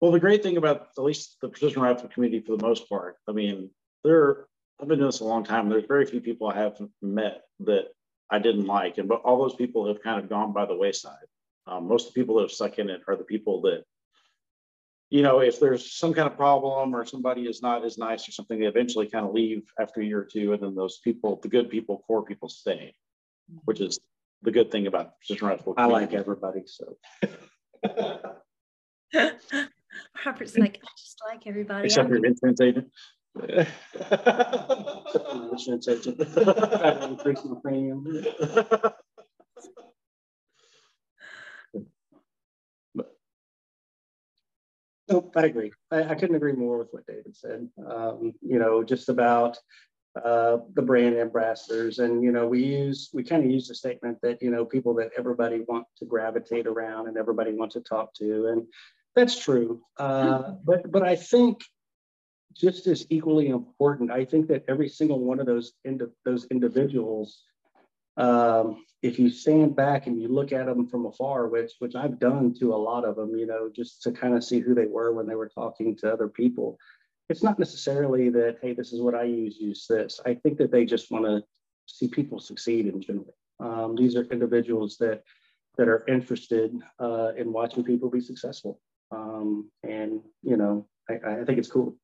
[0.00, 3.16] Well, the great thing about at least the precision rifle community, for the most part,
[3.28, 3.70] I mean,
[4.04, 4.46] there,
[4.80, 5.68] I've been doing this a long time.
[5.68, 7.86] There's very few people I have met that
[8.30, 11.14] I didn't like, and but all those people have kind of gone by the wayside.
[11.68, 13.84] Um, most of the people that have stuck in it are the people that,
[15.10, 18.32] you know, if there's some kind of problem or somebody is not as nice or
[18.32, 21.38] something, they eventually kind of leave after a year or two, and then those people,
[21.42, 22.94] the good people, core people, stay,
[23.64, 23.98] which is
[24.42, 25.74] the good thing about precision rifle.
[25.76, 26.96] I like everybody, so.
[30.24, 31.86] Robert's like, I just like everybody.
[31.86, 32.90] Except I'm- your insurance agent.
[35.52, 36.18] Insurance agent.
[37.10, 38.06] Increasing the premium.
[45.10, 45.72] No, I agree.
[45.90, 47.68] I, I couldn't agree more with what David said.
[47.90, 49.56] Um, you know, just about
[50.22, 51.98] uh, the brand ambassadors.
[51.98, 54.94] And, you know, we use, we kind of use the statement that, you know, people
[54.94, 58.48] that everybody wants to gravitate around and everybody wants to talk to.
[58.48, 58.66] And
[59.14, 59.80] that's true.
[59.96, 61.60] Uh, but, but I think
[62.54, 67.42] just as equally important, I think that every single one of those, ind- those individuals
[68.18, 72.18] um, if you stand back and you look at them from afar, which which I've
[72.18, 74.86] done to a lot of them, you know, just to kind of see who they
[74.86, 76.76] were when they were talking to other people,
[77.28, 80.20] it's not necessarily that hey, this is what I use, use this.
[80.26, 81.42] I think that they just want to
[81.86, 83.34] see people succeed in general.
[83.60, 85.22] Um, these are individuals that
[85.76, 88.80] that are interested uh, in watching people be successful,
[89.12, 91.96] um, and you know, I, I think it's cool.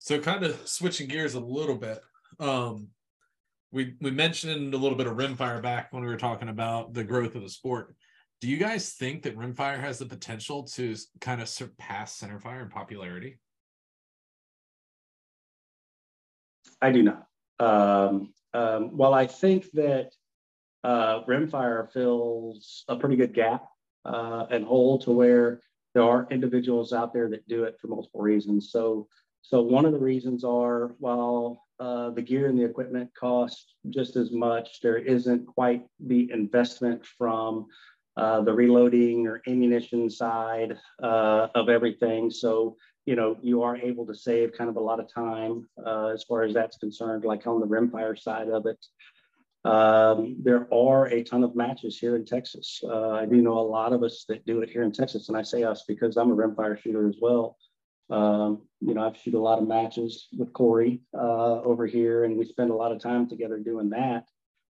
[0.00, 2.02] So kind of switching gears a little bit.
[2.38, 2.88] Um
[3.72, 7.04] we we mentioned a little bit of rimfire back when we were talking about the
[7.04, 7.94] growth of the sport.
[8.40, 12.68] Do you guys think that rimfire has the potential to kind of surpass centerfire in
[12.68, 13.38] popularity?
[16.80, 17.26] I do not.
[17.60, 20.10] Um, um, well, I think that
[20.84, 23.64] uh, Rimfire fills a pretty good gap
[24.04, 25.60] uh, and hole to where
[25.94, 28.72] there are individuals out there that do it for multiple reasons.
[28.72, 29.06] So,
[29.42, 34.16] so one of the reasons are while uh, the gear and the equipment cost just
[34.16, 37.66] as much, there isn't quite the investment from
[38.16, 42.30] uh, the reloading or ammunition side uh, of everything.
[42.30, 46.08] So you know, you are able to save kind of a lot of time uh,
[46.08, 48.78] as far as that's concerned, like on the rimfire side of it.
[49.64, 52.80] Um, there are a ton of matches here in Texas.
[52.84, 55.38] Uh, I do know a lot of us that do it here in Texas, and
[55.38, 57.56] I say us because I'm a rimfire shooter as well.
[58.10, 62.36] Um, you know, I've shoot a lot of matches with Corey uh, over here, and
[62.36, 64.24] we spend a lot of time together doing that.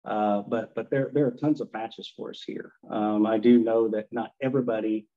[0.05, 2.73] Uh, but but there there are tons of matches for us here.
[2.89, 5.07] Um, I do know that not everybody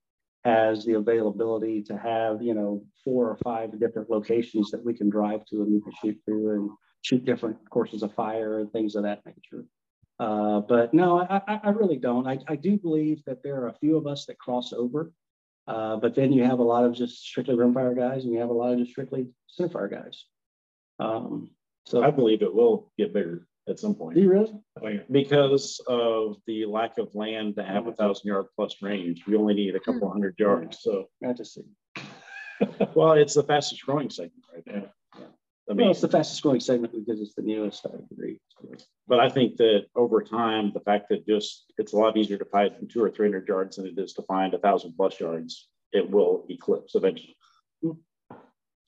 [0.44, 5.10] has the availability to have, you know, four or five different locations that we can
[5.10, 6.70] drive to and we can shoot through and
[7.02, 9.64] shoot different courses of fire and things of that nature.
[10.20, 12.26] Uh, but no, I, I, really don't.
[12.26, 15.12] I, I do believe that there are a few of us that cross over,
[15.66, 18.50] uh, but then you have a lot of just strictly rimfire guys and you have
[18.50, 20.24] a lot of just strictly centerfire guys.
[20.98, 21.50] Um,
[21.84, 24.52] so I believe it will get bigger at some point do you really?
[25.10, 29.24] because of the lack of land to have a thousand yard plus range.
[29.26, 30.78] We only need a couple hundred yards.
[30.80, 31.64] So, I just see.
[32.94, 34.92] well, it's the fastest growing segment right there.
[35.68, 38.38] I Well, mean, it's the fastest growing segment because it's the newest, I agree.
[39.08, 42.44] but I think that over time, the fact that just it's a lot easier to
[42.44, 45.18] fight from two or three hundred yards than it is to find a thousand plus
[45.18, 47.36] yards, it will eclipse eventually.
[47.84, 48.40] Mm-hmm.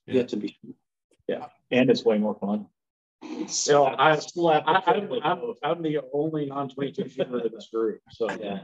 [0.06, 0.56] Yet to be.
[1.26, 2.66] Yeah, and it's way more fun.
[3.48, 5.54] So I, still have I, am I'm.
[5.64, 8.30] I'm the only non-22 shooter in this group, so.
[8.30, 8.60] Yeah.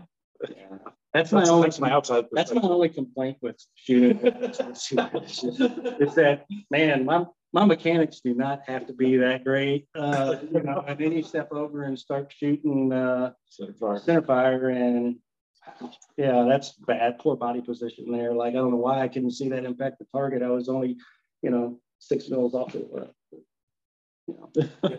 [1.12, 4.18] That's my only, that's my outside that's my only complaint with shooting.
[4.27, 9.86] is that, man, my, my mechanics do not have to be that great.
[9.94, 13.98] Uh, you know, and then you step over and start shooting, uh, So far.
[14.00, 15.16] center fire and
[16.18, 18.34] yeah, that's bad, poor body position there.
[18.34, 20.42] Like, I don't know why I couldn't see that impact the target.
[20.42, 20.96] I was only,
[21.42, 22.90] you know, six mils off it.
[22.92, 23.14] but,
[24.26, 24.50] you
[24.82, 24.98] know.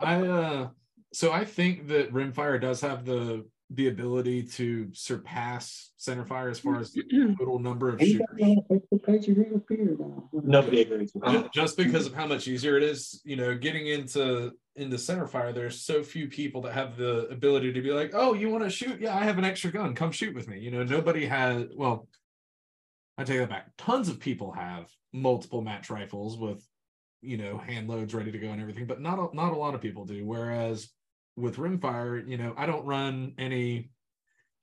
[0.00, 0.68] I uh
[1.12, 6.80] so I think that rimfire does have the the ability to surpass centerfire as far
[6.80, 7.02] as the
[7.38, 8.26] total number of shooters.
[8.32, 10.28] Anybody on the Facebook page agree with Peter now?
[10.32, 11.52] Nobody agrees with that.
[11.52, 15.52] just because of how much easier it is you know getting into into center fire
[15.52, 18.70] there's so few people that have the ability to be like oh you want to
[18.70, 21.66] shoot yeah i have an extra gun come shoot with me you know nobody has
[21.76, 22.08] well
[23.18, 26.64] i take that back tons of people have multiple match rifles with
[27.20, 29.74] you know hand loads ready to go and everything but not a, not a lot
[29.74, 30.88] of people do whereas
[31.40, 33.90] with rimfire you know i don't run any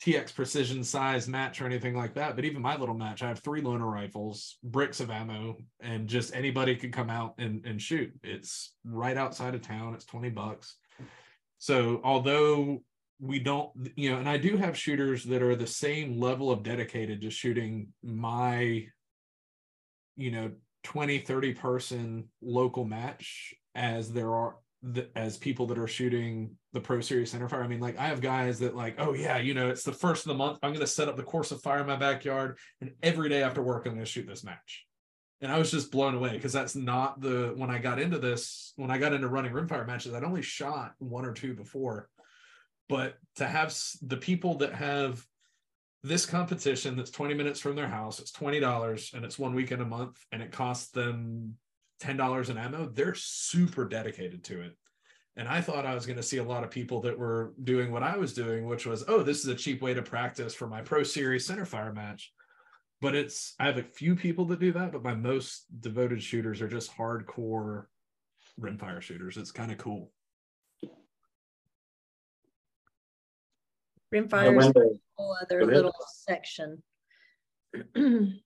[0.02, 2.36] TX precision size match or anything like that.
[2.36, 6.36] But even my little match, I have three loaner rifles, bricks of ammo, and just
[6.36, 8.12] anybody can come out and, and shoot.
[8.24, 9.96] It's right outside of town.
[9.96, 10.76] It's 20 bucks.
[11.58, 12.84] So although
[13.20, 16.62] we don't, you know, and I do have shooters that are the same level of
[16.62, 18.86] dedicated to shooting my,
[20.16, 20.52] you know,
[20.84, 24.58] 20 30 person local match as there are
[24.94, 28.22] the, as people that are shooting the pro series centerfire i mean like i have
[28.22, 30.80] guys that like oh yeah you know it's the first of the month i'm going
[30.80, 33.86] to set up the course of fire in my backyard and every day after work
[33.86, 34.86] i'm going to shoot this match.
[35.42, 38.74] And i was just blown away because that's not the when i got into this
[38.76, 42.10] when i got into running rimfire matches i'd only shot one or two before.
[42.90, 45.24] But to have the people that have
[46.04, 49.86] this competition that's 20 minutes from their house it's $20 and it's one weekend a
[49.86, 51.56] month and it costs them
[52.02, 54.78] $10 in ammo they're super dedicated to it.
[55.36, 57.92] And i thought i was going to see a lot of people that were doing
[57.92, 60.68] what i was doing which was oh this is a cheap way to practice for
[60.68, 62.34] my pro series centerfire match.
[63.02, 66.62] But it's i have a few people that do that but my most devoted shooters
[66.62, 67.86] are just hardcore
[68.60, 69.38] rimfire shooters.
[69.38, 70.12] It's kind of cool.
[74.14, 75.94] Rimfire is a whole other little
[76.26, 76.82] section.
[77.96, 78.42] I'm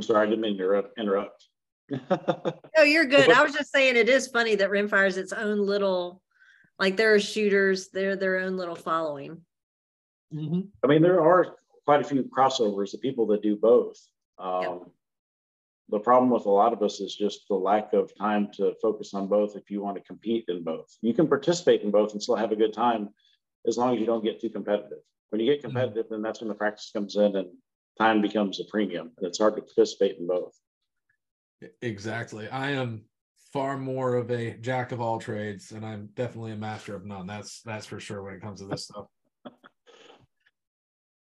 [0.00, 1.48] sorry i didn't mean to interrupt
[1.90, 3.30] no, you're good.
[3.30, 6.22] I was just saying it is funny that Rimfire is its own little,
[6.78, 9.40] like there are shooters, they're their own little following.
[10.32, 10.60] Mm-hmm.
[10.82, 13.98] I mean, there are quite a few crossovers of people that do both.
[14.38, 14.82] Um, yep.
[15.90, 19.12] The problem with a lot of us is just the lack of time to focus
[19.12, 20.96] on both if you want to compete in both.
[21.02, 23.10] You can participate in both and still have a good time
[23.66, 24.98] as long as you don't get too competitive.
[25.28, 25.68] When you get mm-hmm.
[25.68, 26.14] competitive, mm-hmm.
[26.14, 27.48] then that's when the practice comes in and
[27.98, 29.12] time becomes a premium.
[29.18, 30.58] And it's hard to participate in both.
[31.82, 32.48] Exactly.
[32.48, 33.04] I am
[33.52, 37.26] far more of a jack of all trades, and I'm definitely a master of none.
[37.26, 39.06] That's that's for sure when it comes to this stuff.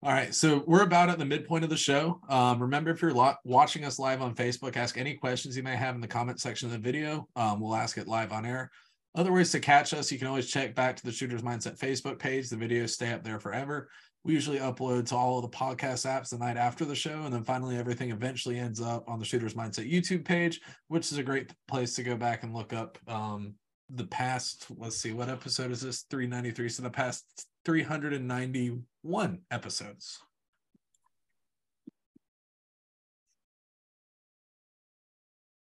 [0.04, 2.22] All right, so we're about at the midpoint of the show.
[2.30, 5.76] Um, remember, if you're lo- watching us live on Facebook, ask any questions you may
[5.76, 7.28] have in the comment section of the video.
[7.36, 8.70] Um, we'll ask it live on air.
[9.16, 12.20] Other ways to catch us, you can always check back to the Shooters Mindset Facebook
[12.20, 12.50] page.
[12.50, 13.90] The videos stay up there forever.
[14.24, 17.24] We usually upload to all of the podcast apps the night after the show.
[17.24, 20.60] And then finally, everything eventually ends up on the Shooters Mindset YouTube page,
[20.90, 23.54] which is a great place to go back and look up um,
[23.90, 24.68] the past.
[24.78, 26.06] Let's see, what episode is this?
[26.10, 26.70] 393.
[26.70, 30.20] So the past 391 episodes.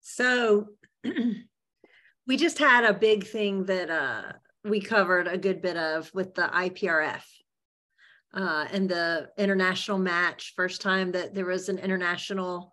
[0.00, 0.66] So
[2.26, 4.32] we just had a big thing that uh,
[4.64, 7.22] we covered a good bit of with the IPRF
[8.34, 12.72] uh, and the international match, first time that there was an international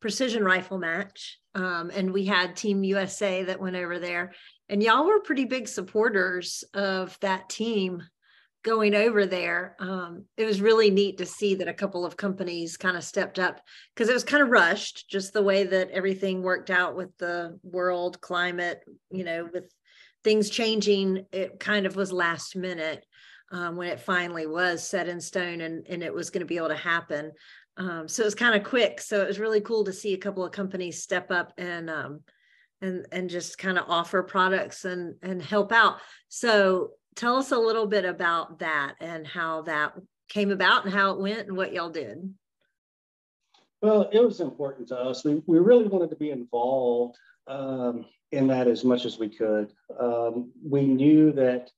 [0.00, 1.38] precision rifle match.
[1.54, 4.32] Um, and we had Team USA that went over there.
[4.68, 8.02] And y'all were pretty big supporters of that team
[8.64, 9.76] going over there.
[9.80, 13.38] Um, it was really neat to see that a couple of companies kind of stepped
[13.38, 13.60] up
[13.94, 17.58] because it was kind of rushed, just the way that everything worked out with the
[17.62, 18.80] world climate,
[19.10, 19.64] you know, with
[20.22, 23.06] things changing, it kind of was last minute
[23.50, 26.56] um, when it finally was set in stone and, and it was going to be
[26.56, 27.32] able to happen.
[27.76, 29.00] Um, so it was kind of quick.
[29.00, 32.20] So it was really cool to see a couple of companies step up and um,
[32.80, 35.98] and and just kind of offer products and and help out.
[36.28, 39.92] So tell us a little bit about that and how that
[40.28, 42.34] came about and how it went and what y'all did.
[43.80, 45.24] Well, it was important to us.
[45.24, 49.72] We, we really wanted to be involved um, in that as much as we could.
[49.98, 51.70] Um, we knew that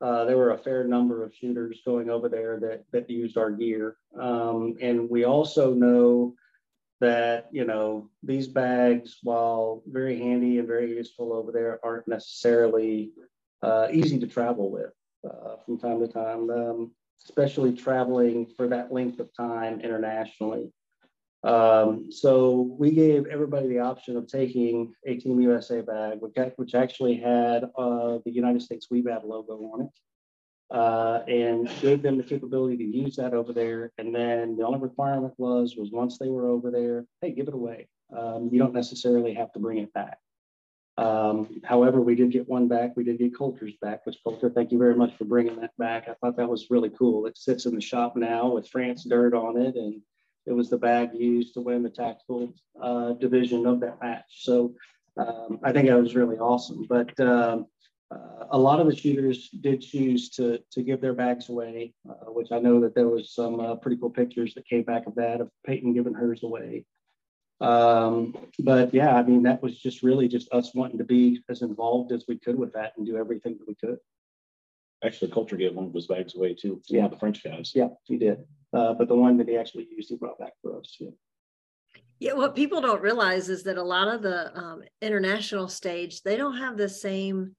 [0.00, 3.50] uh, there were a fair number of shooters going over there that, that used our
[3.50, 3.96] gear.
[4.18, 6.34] Um, and we also know
[7.00, 13.12] that, you know, these bags, while very handy and very useful over there, aren't necessarily
[13.62, 14.92] uh, easy to travel with
[15.24, 16.90] uh, from time to time, um,
[17.24, 20.72] especially traveling for that length of time internationally.
[21.46, 27.16] Um, so we gave everybody the option of taking a Team USA bag, which, actually
[27.18, 32.76] had uh, the United States Wiebad logo on it, uh, and gave them the capability
[32.78, 33.92] to use that over there.
[33.96, 37.54] And then the only requirement was was once they were over there, hey, give it
[37.54, 37.86] away.
[38.16, 40.18] Um, you don't necessarily have to bring it back.
[40.98, 42.96] Um, however, we did get one back.
[42.96, 46.08] We did get Coulter's back, which Coulter, thank you very much for bringing that back.
[46.08, 47.26] I thought that was really cool.
[47.26, 50.02] It sits in the shop now with France dirt on it and
[50.46, 54.24] it was the bag used to win the tactical uh, division of that match.
[54.30, 54.74] So
[55.16, 56.86] um, I think that was really awesome.
[56.88, 57.66] But um,
[58.10, 62.30] uh, a lot of the shooters did choose to, to give their bags away, uh,
[62.30, 65.14] which I know that there was some uh, pretty cool pictures that came back of
[65.16, 66.84] that, of Peyton giving hers away.
[67.60, 71.62] Um, but yeah, I mean, that was just really just us wanting to be as
[71.62, 73.98] involved as we could with that and do everything that we could.
[75.04, 76.80] Actually, Coulter gave one of his bags away too.
[76.88, 77.72] Yeah, the French guys.
[77.74, 78.38] Yeah, he did.
[78.72, 80.96] Uh, but the one that he actually used, he brought back for us.
[80.98, 81.10] Yeah.
[82.18, 86.36] Yeah, what people don't realize is that a lot of the um, international stage, they
[86.36, 87.54] don't have the same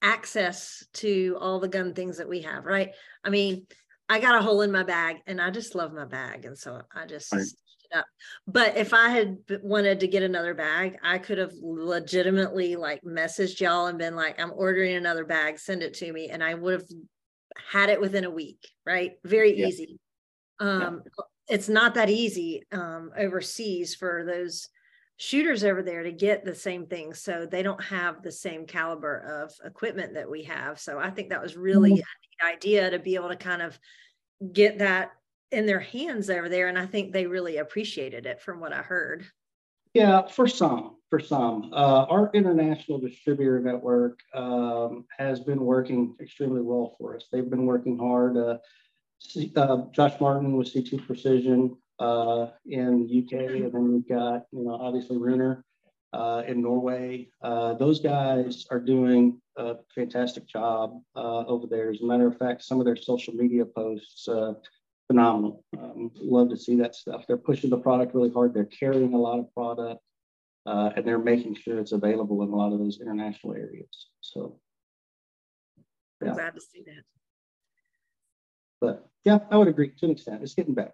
[0.00, 2.94] access to all the gun things that we have, right?
[3.24, 3.66] I mean,
[4.08, 6.44] I got a hole in my bag and I just love my bag.
[6.44, 7.44] And so I just right.
[7.90, 8.04] It
[8.46, 13.60] But if I had wanted to get another bag, I could have legitimately like messaged
[13.60, 16.28] y'all and been like, I'm ordering another bag, send it to me.
[16.28, 16.88] And I would have
[17.70, 19.12] had it within a week, right?
[19.24, 19.66] Very yeah.
[19.66, 19.98] easy.
[20.58, 21.24] Um, yeah.
[21.48, 24.68] It's not that easy um, overseas for those
[25.16, 27.14] shooters over there to get the same thing.
[27.14, 30.78] So they don't have the same caliber of equipment that we have.
[30.78, 31.98] So I think that was really mm-hmm.
[32.44, 33.78] a neat idea to be able to kind of
[34.52, 35.12] get that
[35.50, 36.68] in their hands over there.
[36.68, 39.26] And I think they really appreciated it from what I heard.
[39.94, 41.70] Yeah, for some, for some.
[41.72, 47.28] Uh, our international distributor network um, has been working extremely well for us.
[47.32, 48.36] They've been working hard.
[48.36, 48.58] Uh,
[49.56, 54.64] uh, Josh Martin with C2 Precision uh, in the UK, and then we've got, you
[54.64, 55.64] know, obviously Runer
[56.12, 57.30] uh, in Norway.
[57.40, 61.90] Uh, those guys are doing a fantastic job over there.
[61.90, 64.28] As a matter of fact, some of their social media posts
[65.06, 65.64] phenomenal.
[65.78, 67.24] Um, love to see that stuff.
[67.26, 68.54] They're pushing the product really hard.
[68.54, 70.00] They're carrying a lot of product,
[70.66, 74.08] uh, and they're making sure it's available in a lot of those international areas.
[74.20, 74.58] So,
[76.22, 76.30] yeah.
[76.30, 77.02] I'm glad to see that.
[78.80, 80.42] But yeah, I would agree to an extent.
[80.42, 80.92] It's getting better.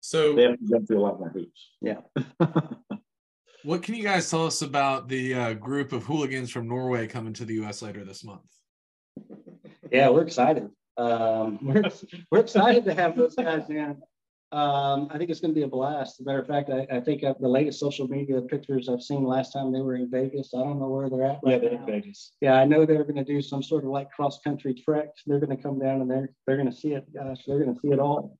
[0.00, 1.70] So they have to jump through a lot more hoops.
[1.80, 2.00] Yeah.
[3.64, 7.32] what can you guys tell us about the uh, group of hooligans from Norway coming
[7.34, 7.82] to the U.S.
[7.82, 8.40] later this month?
[9.92, 10.68] Yeah, we're excited.
[11.00, 11.82] Um, we're,
[12.30, 13.96] we're excited to have those guys in.
[14.52, 16.18] Um, I think it's going to be a blast.
[16.18, 19.24] As a matter of fact, I, I think the latest social media pictures I've seen
[19.24, 20.52] last time they were in Vegas.
[20.54, 21.38] I don't know where they're at.
[21.44, 21.86] Right yeah, they're now.
[21.86, 22.32] in Vegas.
[22.40, 25.10] Yeah, I know they're going to do some sort of like cross country trek.
[25.24, 27.06] They're going to come down and they're they're going to see it.
[27.14, 28.36] Gosh, they're going to see it all.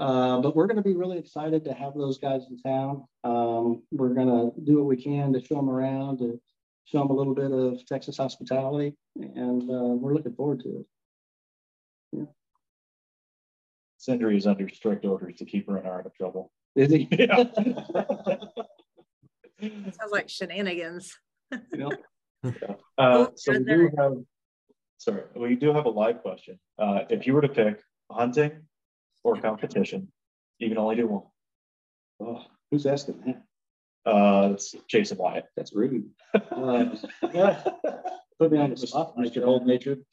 [0.00, 3.04] Uh, but we're going to be really excited to have those guys in town.
[3.22, 6.40] Um, we're going to do what we can to show them around, to
[6.86, 10.86] show them a little bit of Texas hospitality, and uh, we're looking forward to it.
[12.14, 12.24] Yeah.
[13.98, 16.50] Sindri is under strict orders to keep Runer out of trouble.
[16.76, 17.08] Is he?
[17.18, 17.44] Yeah.
[19.62, 21.16] Sounds like shenanigans.
[21.72, 21.88] yeah.
[22.98, 24.12] Uh, so we do have,
[24.98, 26.58] sorry, we do have a live question.
[26.78, 28.52] Uh, if you were to pick hunting
[29.22, 30.08] or competition,
[30.58, 31.22] you can only do one.
[32.20, 34.10] Oh, who's asking that?
[34.10, 35.46] Uh, that's Jason Wyatt.
[35.56, 36.10] That's rude.
[36.50, 36.94] Uh,
[38.38, 39.46] put me on the spot, Mr.
[39.46, 40.04] Old Natured.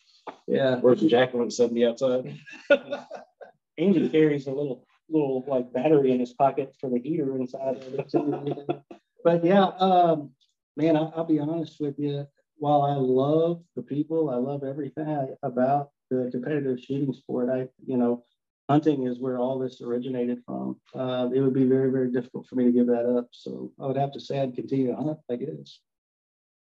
[0.48, 0.78] Yeah.
[0.78, 2.38] Where's Jacqueline sitting the outside?
[3.78, 7.94] Andy carries a little little like battery in his pocket for the heater inside of
[7.94, 8.84] it.
[9.24, 10.32] but yeah, um,
[10.78, 12.28] man, I, will be honest with you.
[12.58, 17.50] While I love the people, I love everything about the competitive shooting sport.
[17.50, 18.24] I, you know,
[18.70, 20.80] hunting is where all this originated from.
[20.94, 23.30] Uh, it would be very, very difficult for me to give that up.
[23.32, 25.80] So I would have to say I'd continue to hunt, I guess.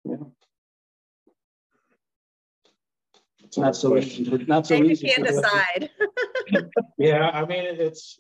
[0.06, 0.18] Yeah.
[3.48, 4.24] It's not so easy.
[4.46, 5.08] Not so Maybe easy.
[5.08, 5.90] Can't decide.
[6.98, 8.20] yeah, I mean, it's.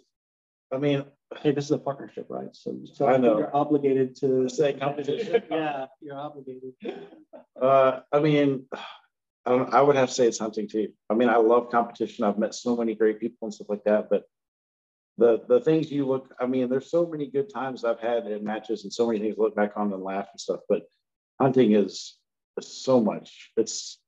[0.74, 1.06] I mean,
[1.42, 2.50] hey, this is a partnership, right?
[2.54, 5.44] So, so I know you're obligated to say competition.
[5.52, 6.74] yeah, you're obligated.
[7.62, 8.66] Uh, I mean,
[9.46, 10.90] I, I would have to say it's hunting too.
[11.10, 12.26] I mean, I love competition.
[12.26, 14.24] I've met so many great people and stuff like that, but
[15.18, 18.44] the the things you look i mean there's so many good times i've had in
[18.44, 20.84] matches and so many things to look back on and laugh and stuff but
[21.42, 22.18] hunting is,
[22.60, 24.00] is so much it's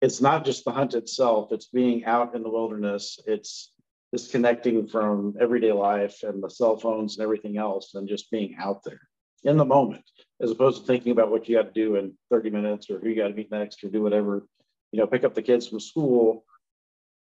[0.00, 3.72] it's not just the hunt itself, it's being out in the wilderness, it's
[4.12, 8.82] disconnecting from everyday life and the cell phones and everything else, and just being out
[8.84, 9.00] there
[9.44, 10.04] in the moment,
[10.40, 13.08] as opposed to thinking about what you got to do in 30 minutes or who
[13.08, 14.46] you got to meet next or do whatever,
[14.92, 16.44] you know, pick up the kids from school.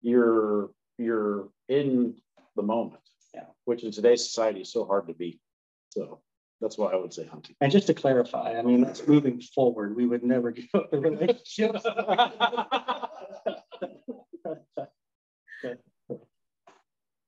[0.03, 2.17] You're you're in
[2.57, 3.03] the moment,
[3.35, 5.41] yeah, which in today's society is so hard to be.
[5.91, 6.21] So
[6.63, 7.57] that's why I would say hunting.
[7.61, 9.97] And just to clarify, I mean, that's moving forward.
[9.97, 11.77] We would never give up the relationship.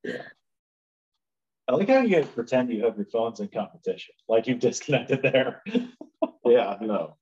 [0.03, 0.21] yeah.
[1.67, 5.23] I like how you guys pretend you have your phones in competition, like you've disconnected
[5.23, 5.63] there.
[6.45, 7.17] yeah, no.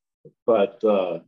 [0.45, 1.20] But uh,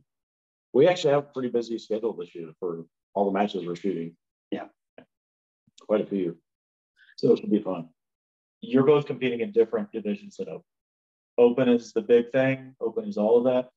[0.74, 2.84] we actually have a pretty busy schedule this year for
[3.14, 4.14] all the matches we're shooting.
[4.50, 4.66] Yeah.
[5.80, 6.36] Quite a few.
[7.16, 7.88] So it should be fun.
[8.60, 10.64] You're both competing in different divisions at Open
[11.38, 13.70] open is the big thing, open is all of that.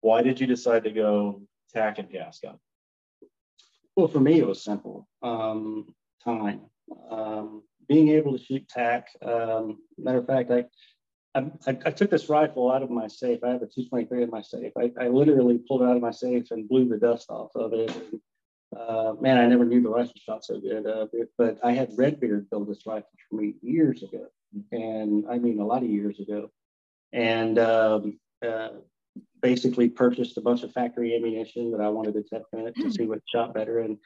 [0.00, 1.42] Why did you decide to go
[1.72, 2.58] tack and gas gun?
[3.96, 6.62] Well, for me, it was simple um, time.
[7.10, 9.08] Um, being able to shoot tack.
[9.22, 10.64] Um, matter of fact, I,
[11.34, 13.40] I, I, took this rifle out of my safe.
[13.42, 14.72] I have a 223 in my safe.
[14.78, 17.72] I, I literally pulled it out of my safe and blew the dust off of
[17.72, 17.94] it.
[17.94, 18.20] And,
[18.78, 20.86] uh, man, I never knew the rifle shot so good.
[20.86, 21.06] Uh,
[21.38, 24.26] but I had Redbeard build this rifle for me years ago.
[24.72, 26.50] And I mean, a lot of years ago
[27.14, 28.70] and um, uh,
[29.40, 33.06] basically purchased a bunch of factory ammunition that I wanted to test it to see
[33.06, 33.78] what shot better.
[33.78, 33.96] And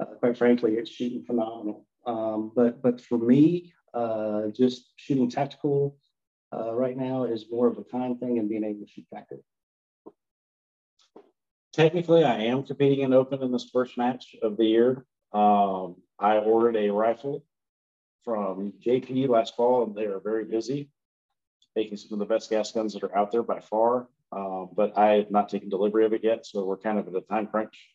[0.00, 1.86] uh, quite frankly, it's shooting phenomenal.
[2.06, 5.78] Um, but but for me, Uh, just shooting tactical
[6.50, 9.44] uh, right now is more of a time thing and being able to shoot factory.
[11.72, 14.90] Technically, I am competing in open in this first match of the year.
[15.32, 17.36] Um, I ordered a rifle
[18.24, 20.90] from JP last fall, and they are very busy
[21.76, 24.08] making some of the best gas guns that are out there by far.
[24.32, 27.14] Uh, but I have not taken delivery of it yet, so we're kind of at
[27.14, 27.90] a time crunch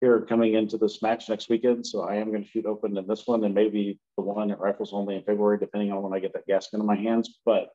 [0.00, 1.86] here coming into this match next weekend.
[1.86, 4.60] So I am going to shoot open in this one and maybe the one at
[4.60, 7.38] rifles only in February, depending on when I get that gas gun in my hands.
[7.44, 7.68] But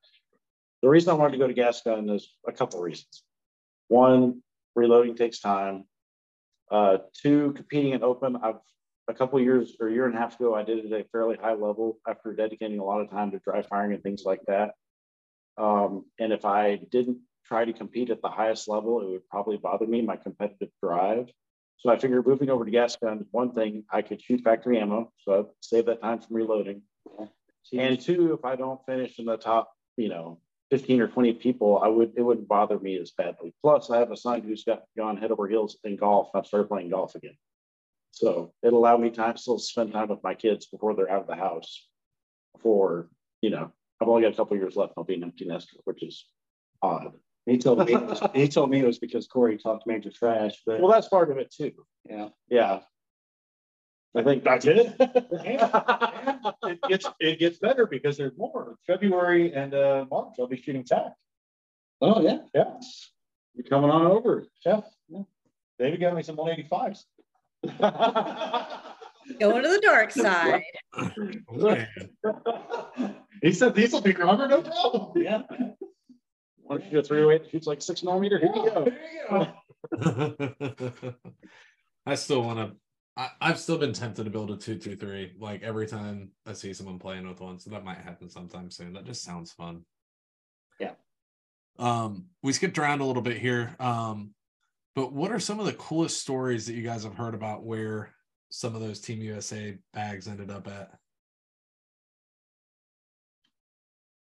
[0.82, 3.24] the reason I wanted to go to gas gun is a couple of reasons.
[3.88, 4.42] One,
[4.76, 5.86] reloading takes time.
[6.70, 8.38] Uh, two, competing in open.
[8.42, 8.56] I've
[9.08, 11.04] a couple years or a year and a half ago, I did it at a
[11.12, 14.42] fairly high level after dedicating a lot of time to dry firing and things like
[14.48, 14.72] that.
[15.58, 19.58] Um, and if I didn't try to compete at the highest level, it would probably
[19.58, 21.30] bother me, my competitive drive.
[21.80, 25.12] So I figured moving over to gas guns, one thing, I could shoot factory ammo.
[25.24, 26.84] So I'd save that time from reloading.
[27.74, 30.40] And two, if I don't finish in the top, you know,
[30.70, 33.54] 15 or 20 people, I would it wouldn't bother me as badly.
[33.62, 36.30] Plus, I have a son who's got gone head over heels in golf.
[36.34, 37.36] I've started playing golf again.
[38.12, 41.28] So it allowed me time still spend time with my kids before they're out of
[41.28, 41.88] the house.
[42.62, 43.10] For,
[43.42, 43.72] you know,
[44.02, 44.94] I've only got a couple years left.
[44.98, 46.26] I'll be an empty nester, which is
[46.82, 47.12] odd.
[47.46, 47.98] He told me
[48.34, 51.38] he told me it was because Corey talked major trash, but Well, that's part of
[51.38, 51.72] it too.
[52.10, 52.30] yeah.
[52.50, 52.80] Yeah.
[54.14, 54.94] I think That's it.
[55.00, 58.76] And it gets it gets better because there's more.
[58.86, 61.14] February and uh, March, I'll be shooting tack.
[62.02, 62.40] Oh yeah.
[62.54, 62.74] Yeah,
[63.56, 64.46] you're coming on over.
[64.64, 64.84] Jeff.
[65.08, 65.22] yeah.
[65.80, 67.06] David got me some 185s.
[69.40, 70.64] Going to the dark side.
[73.42, 73.52] Man.
[73.52, 75.12] he said these will be rubber, no problem.
[75.16, 75.42] Yeah.
[76.64, 78.38] Want to shoot a 308 that shoots like six millimeter?
[78.40, 78.86] Here you go.
[78.86, 81.14] There you go.
[82.06, 82.76] I still want to.
[83.42, 85.34] I've still been tempted to build a two two three.
[85.38, 88.94] Like every time I see someone playing with one, so that might happen sometime soon.
[88.94, 89.84] That just sounds fun.
[90.80, 90.94] Yeah.
[91.78, 93.76] Um, we skipped around a little bit here.
[93.80, 94.34] Um,
[94.96, 98.14] but what are some of the coolest stories that you guys have heard about where
[98.50, 100.92] some of those Team USA bags ended up at?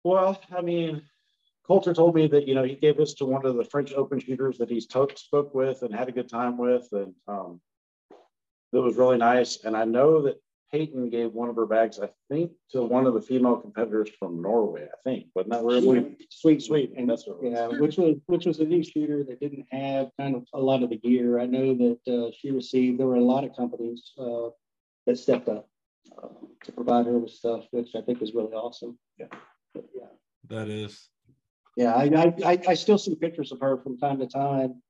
[0.07, 1.01] Well, I mean,
[1.65, 4.19] Coulter told me that, you know, he gave this to one of the French open
[4.19, 6.87] shooters that he's spoke with and had a good time with.
[6.93, 7.59] And um,
[8.71, 9.65] that was really nice.
[9.65, 10.41] And I know that
[10.71, 14.41] Peyton gave one of her bags, I think, to one of the female competitors from
[14.41, 15.25] Norway, I think.
[15.35, 16.23] Wasn't that where went?
[16.29, 16.93] Sweet, sweet.
[16.95, 20.37] And That's what yeah, which was which was a new shooter that didn't have kind
[20.37, 21.37] of a lot of the gear.
[21.37, 22.97] I know that uh, she received.
[22.97, 24.49] There were a lot of companies uh,
[25.05, 25.67] that stepped up
[26.17, 26.29] uh,
[26.63, 28.97] to provide her with stuff, which I think was really awesome.
[29.17, 29.27] Yeah.
[29.77, 30.57] But, yeah.
[30.57, 31.09] That is.
[31.75, 34.81] Yeah, I, I, I, I still see pictures of her from time to time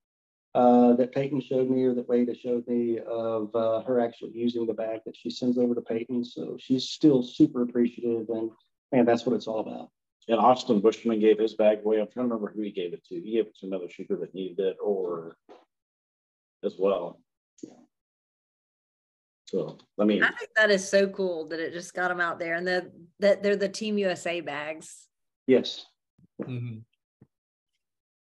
[0.55, 4.65] uh, that Peyton showed me or that Wade showed me of uh, her actually using
[4.65, 6.23] the bag that she sends over to Peyton.
[6.23, 8.51] So she's still super appreciative, and
[8.91, 9.89] man, that's what it's all about.
[10.29, 11.99] And Austin Buschman gave his bag away.
[11.99, 13.15] I'm trying to remember who he gave it to.
[13.15, 15.37] He gave it to another shooter that needed it or
[16.63, 17.19] as well.
[19.49, 22.37] So, I mean, I think that is so cool that it just got them out
[22.37, 25.07] there and that that they're the Team USA bags.
[25.47, 25.85] Yes,
[26.41, 26.83] Mhm.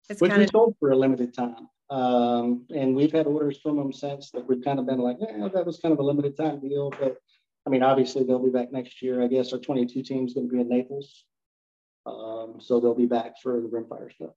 [0.08, 1.68] It's which kind we of sold for a limited time.
[1.90, 5.48] Um, and we've had orders from them since that we've kind of been like, yeah,
[5.54, 6.92] that was kind of a limited time deal.
[6.92, 7.18] But
[7.66, 9.24] I mean, obviously they'll be back next year.
[9.24, 11.26] I guess our 22 team is going to be in Naples.
[12.06, 14.36] Um, so they'll be back for the rimfire stuff.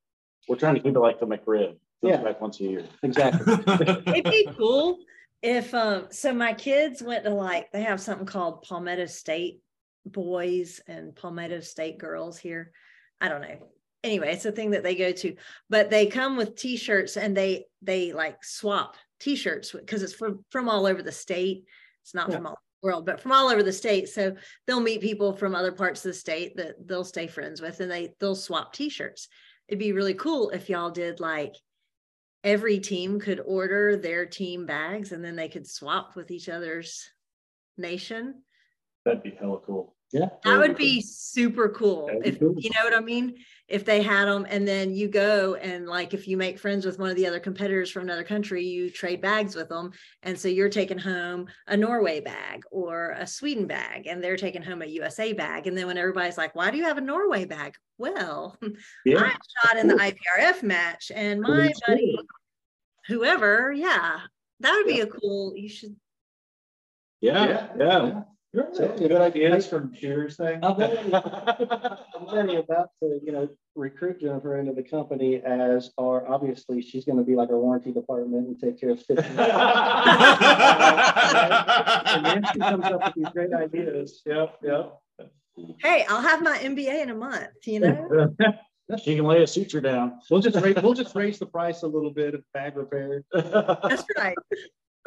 [0.48, 1.68] we're trying to keep it like the McRib.
[1.68, 2.22] Comes Yeah.
[2.22, 2.84] Back once a year.
[3.02, 3.52] Exactly.
[4.06, 4.98] it'd be cool
[5.42, 9.60] if um so my kids went to like they have something called Palmetto State
[10.04, 12.72] boys and Palmetto State girls here.
[13.20, 13.58] I don't know.
[14.04, 15.34] Anyway, it's a thing that they go to,
[15.68, 20.68] but they come with t-shirts and they they like swap t-shirts because it's from from
[20.68, 21.64] all over the state.
[22.02, 22.36] It's not Yeah.
[22.36, 24.08] from all over the world, but from all over the state.
[24.08, 24.36] So
[24.66, 27.90] they'll meet people from other parts of the state that they'll stay friends with and
[27.90, 29.28] they they'll swap t-shirts.
[29.68, 31.54] It'd be really cool if y'all did like
[32.48, 37.06] every team could order their team bags and then they could swap with each other's
[37.76, 38.42] nation.
[39.04, 39.94] That'd be hella cool.
[40.10, 40.30] Yeah.
[40.44, 42.06] That would be super cool.
[42.06, 42.54] That'd be If cool.
[42.56, 43.36] you know what I mean?
[43.68, 46.98] If they had them and then you go and like if you make friends with
[46.98, 49.90] one of the other competitors from another country, you trade bags with them.
[50.22, 54.62] And so you're taking home a Norway bag or a Sweden bag and they're taking
[54.62, 55.66] home a USA bag.
[55.66, 57.74] And then when everybody's like, why do you have a Norway bag?
[57.98, 58.58] Well,
[59.04, 59.20] Yeah.
[59.20, 59.34] I
[59.66, 62.24] shot in the IPRF match and my buddy, cool.
[63.08, 64.20] Whoever, yeah,
[64.60, 65.96] that would be a cool, you should
[67.20, 68.22] Yeah, yeah.
[68.72, 70.60] So, Good ideas from Cheers thing.
[70.62, 76.26] I'm very, I'm very about to, you know, recruit Jennifer into the company as our,
[76.26, 79.02] obviously, she's going to be like our warranty department and take care of.
[79.02, 79.22] 50
[82.08, 84.22] And then she comes up with these great ideas.
[84.24, 84.98] Yep, yep.
[85.80, 88.34] Hey, I'll have my MBA in a month, you know?
[88.96, 90.20] She can lay a suture down.
[90.30, 93.22] We'll just raise, we'll just raise the price a little bit of bag repair.
[93.32, 94.36] That's right.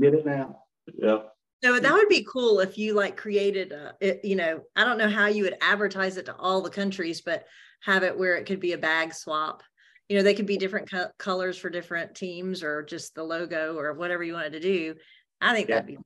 [0.00, 0.62] Get it now.
[0.96, 1.18] Yeah.
[1.64, 4.98] So that would be cool if you like created a, it, you know, I don't
[4.98, 7.44] know how you would advertise it to all the countries, but
[7.82, 9.62] have it where it could be a bag swap.
[10.08, 13.76] You know, they could be different co- colors for different teams or just the logo
[13.76, 14.94] or whatever you wanted to do.
[15.40, 15.98] I think that'd be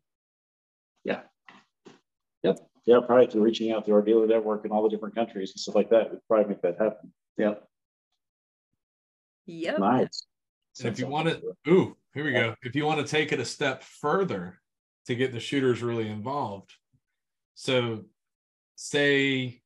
[1.04, 1.20] Yeah,
[3.00, 5.74] probably through reaching out to our dealer network in all the different countries and stuff
[5.74, 7.12] like that, we'd probably make that happen.
[7.36, 7.54] Yeah.
[9.46, 9.78] yep.
[9.78, 10.26] Nice.
[10.78, 12.54] And if you want to, ooh, here we go.
[12.62, 14.60] If you want to take it a step further
[15.06, 16.72] to get the shooters really involved,
[17.54, 18.04] so
[18.76, 19.60] say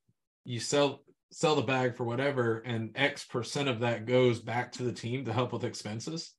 [0.44, 4.82] you sell sell the bag for whatever, and X percent of that goes back to
[4.82, 6.32] the team to help with expenses.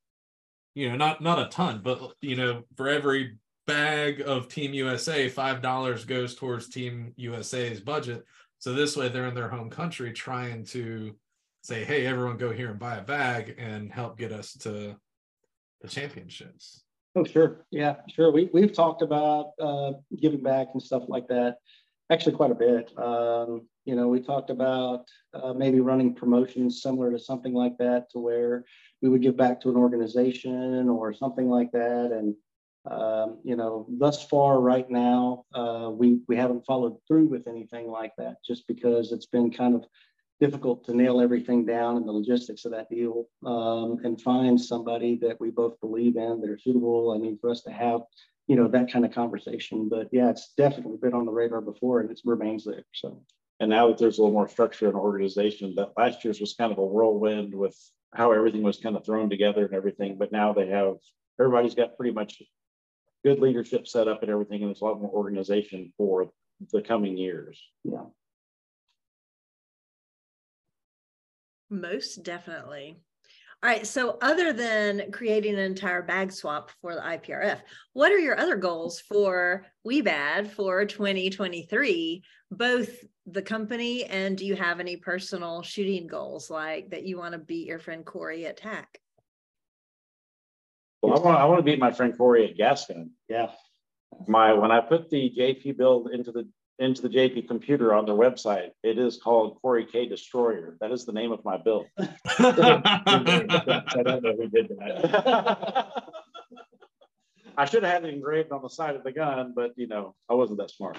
[0.73, 5.29] You know, not not a ton, but you know, for every bag of Team USA,
[5.29, 8.25] five dollars goes towards Team USA's budget.
[8.59, 11.15] So this way, they're in their home country trying to
[11.61, 14.95] say, hey, everyone go here and buy a bag and help get us to
[15.81, 16.83] the championships.
[17.15, 17.65] Oh, sure.
[17.71, 18.31] Yeah, sure.
[18.31, 21.57] We, we've talked about uh, giving back and stuff like that,
[22.11, 22.91] actually quite a bit.
[22.97, 28.09] Um, you know, we talked about uh, maybe running promotions similar to something like that
[28.11, 28.65] to where
[29.01, 32.11] we would give back to an organization or something like that.
[32.11, 32.35] And,
[32.89, 37.87] um, you know, thus far right now, uh, we, we haven't followed through with anything
[37.89, 39.85] like that just because it's been kind of
[40.39, 45.15] difficult to nail everything down and the logistics of that deal um, and find somebody
[45.15, 47.11] that we both believe in that are suitable.
[47.11, 48.01] I mean, for us to have,
[48.47, 49.89] you know, that kind of conversation.
[49.89, 52.85] But yeah, it's definitely been on the radar before and it remains there.
[52.93, 53.23] So.
[53.61, 56.73] And now that there's a little more structure and organization, that last year's was kind
[56.73, 57.77] of a whirlwind with
[58.13, 60.17] how everything was kind of thrown together and everything.
[60.17, 60.95] But now they have,
[61.39, 62.41] everybody's got pretty much
[63.25, 64.61] good leadership set up and everything.
[64.61, 66.29] And there's a lot more organization for
[66.71, 67.59] the coming years.
[67.83, 68.03] Yeah.
[71.71, 72.99] Most definitely.
[73.63, 73.87] All right.
[73.87, 77.61] So, other than creating an entire bag swap for the IPRF,
[77.93, 82.23] what are your other goals for Wiebad for 2023?
[82.51, 87.31] Both the company and do you have any personal shooting goals like that you want
[87.31, 88.99] to beat your friend Corey at TAC?
[91.09, 93.11] Well, I want, I want to beat my friend Corey at gas gun.
[93.29, 93.51] Yeah.
[94.27, 96.47] My, when I put the JP build into the
[96.79, 98.71] into the JP computer on their website.
[98.83, 100.77] It is called Corey K Destroyer.
[100.81, 101.85] That is the name of my build.
[101.97, 103.01] I
[104.03, 106.03] don't know who did that.
[107.57, 110.15] I should have had it engraved on the side of the gun, but you know,
[110.29, 110.97] I wasn't that smart.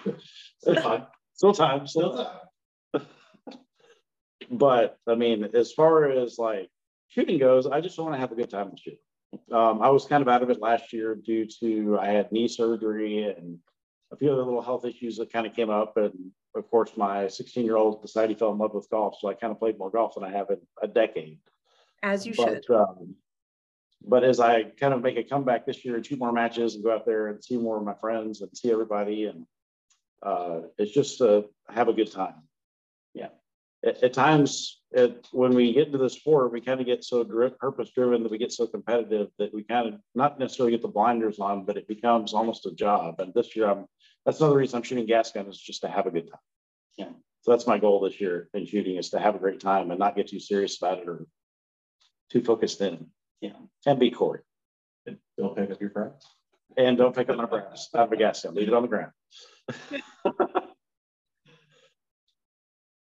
[0.60, 1.06] Still time.
[1.34, 1.86] Still time.
[1.86, 2.30] Still
[2.94, 3.06] time.
[4.50, 6.70] but I mean, as far as like
[7.08, 8.98] shooting goes, I just want to have a good time with shooting.
[9.52, 12.48] Um, I was kind of out of it last year due to I had knee
[12.48, 13.58] surgery and
[14.12, 15.96] a few other little health issues that kind of came up.
[15.96, 16.12] And
[16.54, 19.16] of course, my 16 year old decided he fell in love with golf.
[19.20, 21.38] So I kind of played more golf than I have in a decade.
[22.02, 22.74] As you but, should.
[22.74, 23.14] Um,
[24.06, 26.94] but as I kind of make a comeback this year, two more matches and go
[26.94, 29.24] out there and see more of my friends and see everybody.
[29.24, 29.46] And
[30.22, 32.34] uh, it's just to have a good time.
[33.86, 33.92] Yeah.
[33.92, 37.24] At, at times, it, when we get into the sport, we kind of get so
[37.24, 40.82] dri- purpose driven that we get so competitive that we kind of not necessarily get
[40.82, 43.20] the blinders on, but it becomes almost a job.
[43.20, 43.86] And this year, I'm
[44.24, 46.40] that's another reason I'm shooting gas gun is just to have a good time.
[46.96, 47.10] Yeah.
[47.42, 50.00] So that's my goal this year in shooting is to have a great time and
[50.00, 51.26] not get too serious about it or
[52.32, 53.06] too focused in.
[53.40, 53.52] Yeah.
[53.86, 54.40] And be Corey.
[55.06, 56.26] And don't pick up your friends.
[56.76, 57.88] And don't pick up my friends.
[57.94, 58.54] Have a gas gun.
[58.56, 59.12] Leave it on the ground.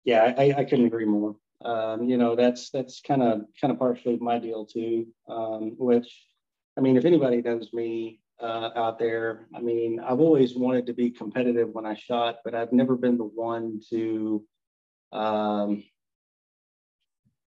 [0.05, 1.37] yeah, I, I couldn't agree more.
[1.65, 5.07] Um, you know, that's that's kind of kind of partially my deal too.
[5.29, 6.27] Um, which,
[6.77, 10.93] I mean, if anybody knows me uh, out there, I mean, I've always wanted to
[10.93, 14.45] be competitive when I shot, but I've never been the one to.
[15.13, 15.85] Um,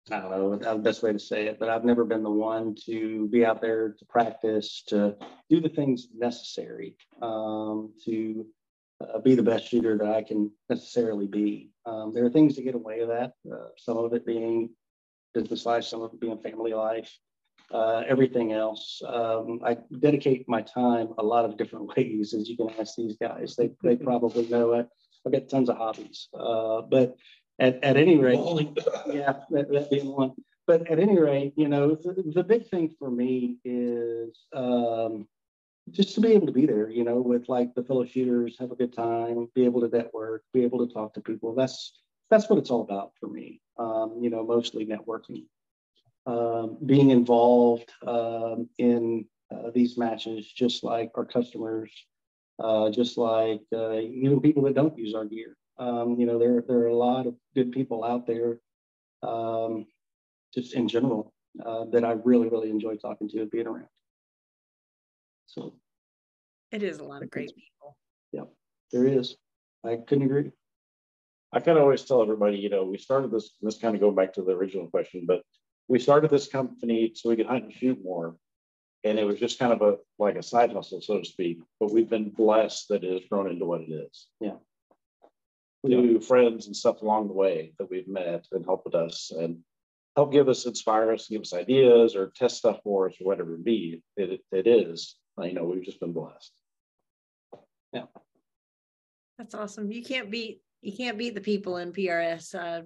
[0.09, 2.75] I don't know the best way to say it, but I've never been the one
[2.85, 5.15] to be out there to practice, to
[5.49, 8.47] do the things necessary um, to
[8.99, 11.70] uh, be the best shooter that I can necessarily be.
[11.85, 14.69] Um, there are things to get away with that, uh, some of it being
[15.33, 17.11] business life, some of it being family life,
[17.71, 19.01] uh, everything else.
[19.05, 23.17] Um, I dedicate my time a lot of different ways, as you can ask these
[23.19, 23.55] guys.
[23.55, 24.87] They, they probably know it.
[25.25, 27.15] I've got tons of hobbies, uh, but
[27.59, 28.39] at, at any rate,
[29.07, 30.33] yeah, that, that being one.
[30.67, 35.27] But at any rate, you know, the, the big thing for me is um,
[35.89, 38.71] just to be able to be there, you know, with like the fellow shooters, have
[38.71, 41.55] a good time, be able to network, be able to talk to people.
[41.55, 43.61] That's that's what it's all about for me.
[43.77, 45.45] Um, you know, mostly networking,
[46.27, 51.91] um, being involved um, in uh, these matches, just like our customers
[52.61, 55.57] uh, just like uh, even people that don't use our gear.
[55.77, 58.59] Um, you know, there, there are a lot of good people out there,
[59.23, 59.87] um,
[60.53, 61.33] just in general,
[61.65, 63.87] uh, that I really, really enjoy talking to and being around.
[65.51, 65.73] So
[66.71, 67.97] It is a lot of great people.
[68.31, 68.45] Yeah.
[68.91, 69.35] There is.
[69.85, 70.51] I couldn't agree.
[71.51, 74.11] I kind of always tell everybody, you know, we started this, this kind of go
[74.11, 75.41] back to the original question, but
[75.89, 78.37] we started this company so we could hunt and shoot more.
[79.03, 81.91] And it was just kind of a, like a side hustle, so to speak, but
[81.91, 84.27] we've been blessed that it has grown into what it is.
[84.39, 84.57] Yeah.
[85.83, 89.57] New friends and stuff along the way that we've met and helped us and
[90.15, 93.55] help give us, inspire us, give us ideas or test stuff for us or whatever
[93.55, 94.01] it be.
[94.15, 96.51] It, it is, you know, we've just been blessed.
[97.93, 98.05] Yeah.
[99.37, 99.91] That's awesome.
[99.91, 102.55] You can't beat you can't beat the people in PRS.
[102.55, 102.83] Uh,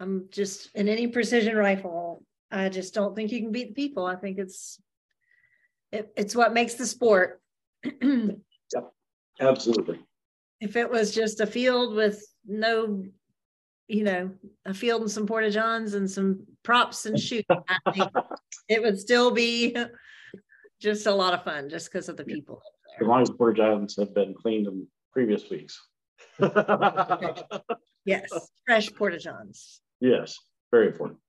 [0.00, 2.24] I'm just in any precision rifle.
[2.50, 4.06] I just don't think you can beat the people.
[4.06, 4.80] I think it's
[5.92, 7.40] it, it's what makes the sport.
[9.40, 10.00] Absolutely.
[10.60, 13.04] if it was just a field with no,
[13.88, 14.30] you know,
[14.64, 18.10] a field and some porta johns and some props and shoot, I think
[18.68, 19.76] it would still be
[20.84, 22.62] just a lot of fun just because of the people.
[23.00, 25.80] As long as porta johns have been cleaned in previous weeks.
[28.06, 28.28] Yes,
[28.66, 29.80] fresh porta johns.
[29.98, 30.36] Yes,
[30.70, 31.20] very important.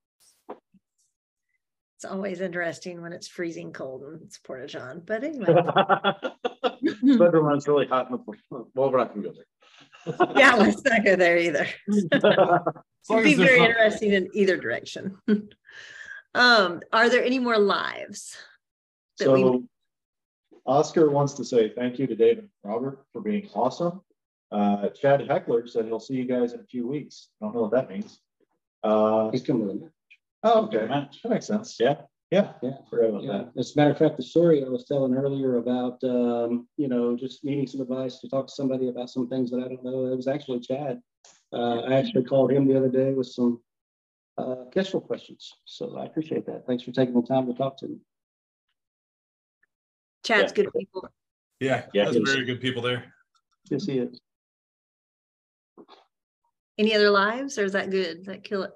[1.96, 5.02] It's always interesting when it's freezing cold and it's porta john.
[5.06, 10.28] But anyway, But when it's really hot in the, well, we're not gonna go there.
[10.36, 11.66] yeah, let's not go there either.
[11.88, 15.18] It'd be very interesting in either direction.
[16.36, 18.36] um, are there any more lives?
[19.20, 19.64] That we- So
[20.66, 24.02] Oscar wants to say thank you to David and Robert for being awesome.
[24.52, 27.30] Uh, Chad Heckler said he'll see you guys in a few weeks.
[27.42, 28.20] I don't know what that means.
[28.84, 29.92] Uh, He's coming with it.
[30.44, 31.80] oh, okay, that makes sense.
[31.80, 32.02] Yeah,
[32.32, 32.78] yeah, Yeah.
[32.90, 33.52] Forgot about Yeah, that.
[33.58, 37.16] as a matter of fact, the story I was telling earlier about, um, you know,
[37.16, 40.06] just needing some advice to talk to somebody about some things that I don't know,
[40.06, 41.02] it was actually Chad.
[41.52, 43.62] Uh, I actually called him the other day with some
[44.38, 46.66] uh, Kestrel questions, so I appreciate that.
[46.68, 47.98] Thanks for taking the time to talk to me.
[50.26, 51.08] Chad's good people.
[51.60, 52.32] Yeah, Yeah, that's it is.
[52.34, 53.14] very good people there.
[53.70, 54.12] Good to see you.
[56.78, 58.18] Any other lives or is that good?
[58.18, 58.72] Does that kill it?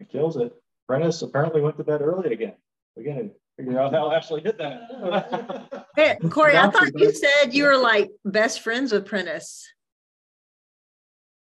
[0.00, 0.52] It kills it.
[0.88, 2.54] Prentice apparently went to bed early again.
[2.96, 5.86] We gotta figure out how Ashley did that.
[5.96, 9.66] Hey, Corey, I thought you said you were like best friends with Prentice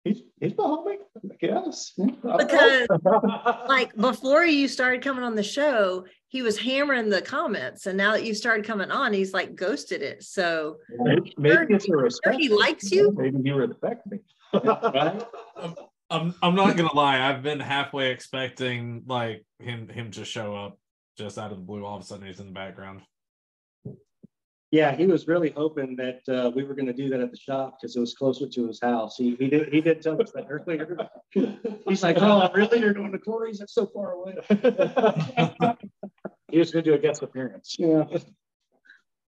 [0.08, 1.94] He's, he's my homie, I guess.
[2.00, 2.38] I don't know.
[2.38, 2.88] because
[3.68, 7.86] like before you started coming on the show, he was hammering the comments.
[7.86, 10.24] And now that you started coming on, he's like ghosted it.
[10.24, 12.38] So Maybe maybe it's a respect.
[12.40, 13.14] he likes you?
[13.18, 14.20] Maybe he respects me.
[16.10, 17.28] I'm I'm not gonna lie.
[17.30, 20.80] I've been halfway expecting like him him to show up
[21.18, 21.86] just out of the blue.
[21.86, 23.02] All of a sudden, he's in the background.
[24.72, 27.38] Yeah, he was really hoping that uh, we were going to do that at the
[27.38, 29.16] shop because it was closer to his house.
[29.16, 30.98] He, he did he did tell us that earlier.
[31.88, 32.80] He's like, oh, really?
[32.80, 33.60] You're going to Corey's?
[33.60, 34.36] That's so far away.
[36.50, 37.76] He was gonna do a guest appearance.
[37.78, 38.06] Yeah.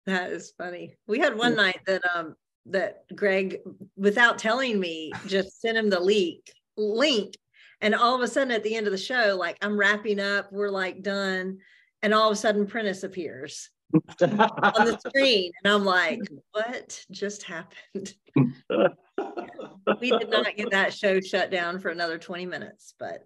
[0.06, 0.96] that is funny.
[1.06, 2.36] We had one night that um
[2.66, 3.58] that Greg,
[3.96, 7.34] without telling me, just sent him the leak link.
[7.80, 10.52] And all of a sudden at the end of the show, like I'm wrapping up,
[10.52, 11.58] we're like done.
[12.02, 15.52] And all of a sudden Prentice appears on the screen.
[15.64, 16.20] And I'm like,
[16.52, 18.14] what just happened?
[18.36, 23.22] we did not get that show shut down for another 20 minutes, but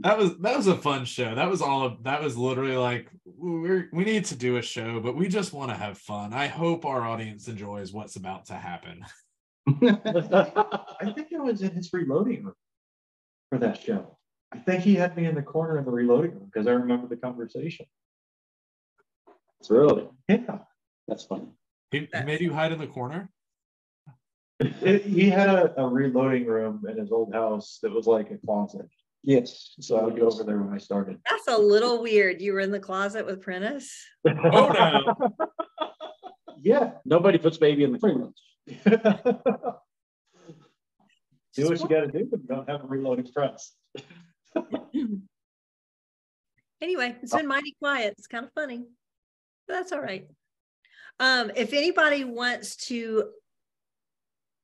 [0.00, 1.34] That was that was a fun show.
[1.34, 1.86] That was all.
[1.86, 5.52] Of, that was literally like we're we need to do a show, but we just
[5.52, 6.32] want to have fun.
[6.32, 9.04] I hope our audience enjoys what's about to happen.
[9.82, 12.54] I think I was in his reloading room
[13.50, 14.16] for that show.
[14.52, 17.08] I think he had me in the corner in the reloading room because I remember
[17.08, 17.86] the conversation.
[19.60, 20.08] It's really.
[20.28, 20.58] Yeah.
[21.08, 21.46] That's funny.
[21.90, 23.30] He, he made you hide in the corner.
[24.60, 28.38] It- he had a, a reloading room in his old house that was like a
[28.38, 28.86] closet.
[29.22, 29.74] Yes.
[29.80, 31.18] So I would go over there when I started.
[31.28, 32.40] that's a little weird.
[32.40, 34.04] You were in the closet with Prentice.
[34.26, 34.32] Oh
[35.12, 35.36] no!
[36.58, 36.92] Yeah.
[37.04, 38.32] Nobody puts baby in the Pretty corner.
[38.32, 39.76] much.
[41.54, 43.72] Do what you gotta do, but you don't have a reloading press.
[46.82, 48.14] Anyway, it's been mighty quiet.
[48.18, 48.84] It's kind of funny.
[49.66, 50.28] But that's all right.
[51.18, 53.30] Um, if anybody wants to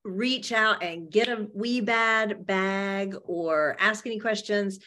[0.04, 4.80] reach out and get a Wiebad bag or ask any questions,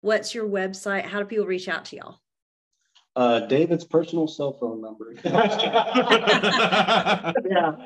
[0.00, 1.04] what's your website?
[1.04, 2.18] How do people reach out to y'all?
[3.16, 5.14] Uh, David's personal cell phone number.
[7.48, 7.76] Yeah.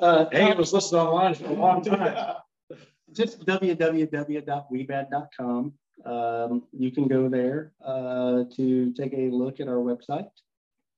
[0.00, 2.34] Uh, Hey, it was listed online for a long time.
[3.12, 5.72] just www.wiebad.com.
[6.04, 10.28] Um, you can go there uh, to take a look at our website.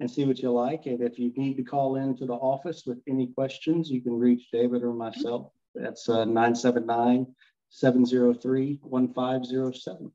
[0.00, 0.86] And see what you like.
[0.86, 4.50] And if you need to call into the office with any questions, you can reach
[4.50, 5.52] David or myself.
[5.74, 7.26] That's uh, 979
[7.68, 10.12] 703 1507.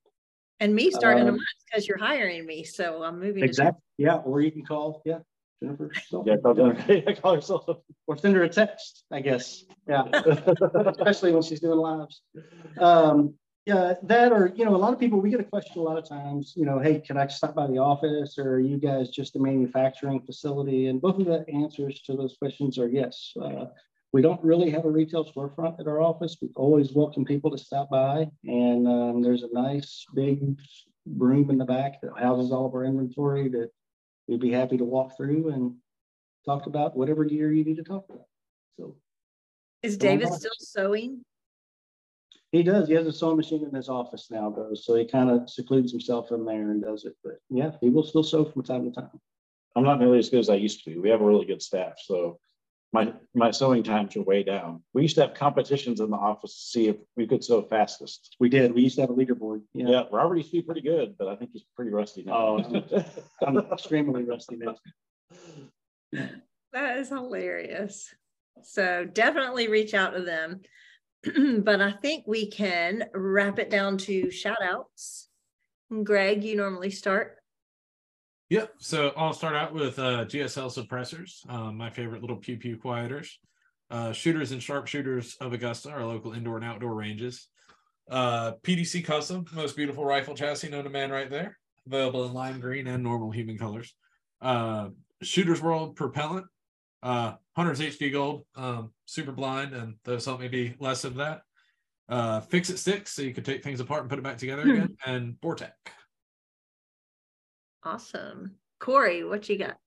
[0.60, 2.64] And me starting a month because you're hiring me.
[2.64, 3.42] So I'm moving.
[3.42, 3.82] to- Exactly.
[3.98, 4.16] Yeah.
[4.16, 5.20] Or you can call, yeah,
[5.62, 5.92] Jennifer.
[6.08, 7.14] so- Yeah, call Jennifer.
[7.22, 7.66] call herself.
[8.08, 9.64] Or send her a text, I guess.
[9.88, 10.04] Yeah.
[10.98, 12.22] Especially when she's doing lives.
[12.80, 15.84] Um, yeah, that or, you know, a lot of people, we get a question a
[15.84, 18.78] lot of times, you know, hey, can I stop by the office or are you
[18.78, 20.88] guys just a manufacturing facility?
[20.88, 23.34] And both of the answers to those questions are yes.
[23.42, 23.66] Uh,
[24.14, 26.38] we don't really have a retail storefront at our office.
[26.42, 30.58] We always welcome people to stop by and um, there's a nice big
[31.18, 33.72] room in the back that houses all of our inventory that
[34.28, 35.74] we'd be happy to walk through and
[36.46, 38.28] talk about whatever gear you need to talk about.
[38.78, 38.96] So
[39.82, 41.24] Is David still sewing?
[42.56, 42.88] He does.
[42.88, 44.74] He has a sewing machine in his office now, though.
[44.74, 47.16] So he kind of secludes himself in there and does it.
[47.24, 49.20] But yeah, he will still sew from time to time.
[49.76, 50.98] I'm not nearly as good as I used to be.
[50.98, 52.40] We have a really good staff, so
[52.94, 54.84] my my sewing times are way down.
[54.94, 58.38] We used to have competitions in the office to see if we could sew fastest.
[58.40, 58.74] We did.
[58.74, 59.64] We used to have a leaderboard.
[59.74, 60.04] Yeah, Yeah.
[60.12, 62.34] Robert used to be pretty good, but I think he's pretty rusty now.
[62.34, 63.04] Oh,
[63.46, 64.76] I'm extremely rusty now.
[66.72, 68.16] That is hilarious.
[68.64, 70.62] So definitely reach out to them.
[71.64, 75.30] but I think we can wrap it down to shout outs.
[76.04, 77.38] Greg, you normally start.
[78.50, 78.74] Yep.
[78.80, 83.40] So I'll start out with uh, GSL suppressors, um, my favorite little pew pew quieters.
[83.90, 87.48] Uh, shooters and sharpshooters of Augusta, our local indoor and outdoor ranges.
[88.10, 91.58] Uh, PDC Custom, most beautiful rifle chassis known to man right there.
[91.88, 93.94] Available in lime green and normal human colors.
[94.42, 94.90] Uh,
[95.22, 96.46] Shooters World Propellant,
[97.06, 101.44] uh, Hunters HD Gold, um, super blind, and those help me be less of that.
[102.10, 104.64] Uh, Fix It Sticks, so you could take things apart and put it back together
[104.64, 104.98] again.
[105.06, 105.72] And Vortex.
[107.84, 108.56] Awesome.
[108.80, 109.78] Corey, what you got?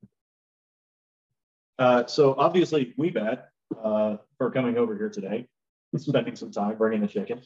[1.79, 3.43] Uh, so obviously, Wiebad
[3.83, 5.49] uh, for coming over here today,
[5.97, 7.41] spending some time bringing the chicken.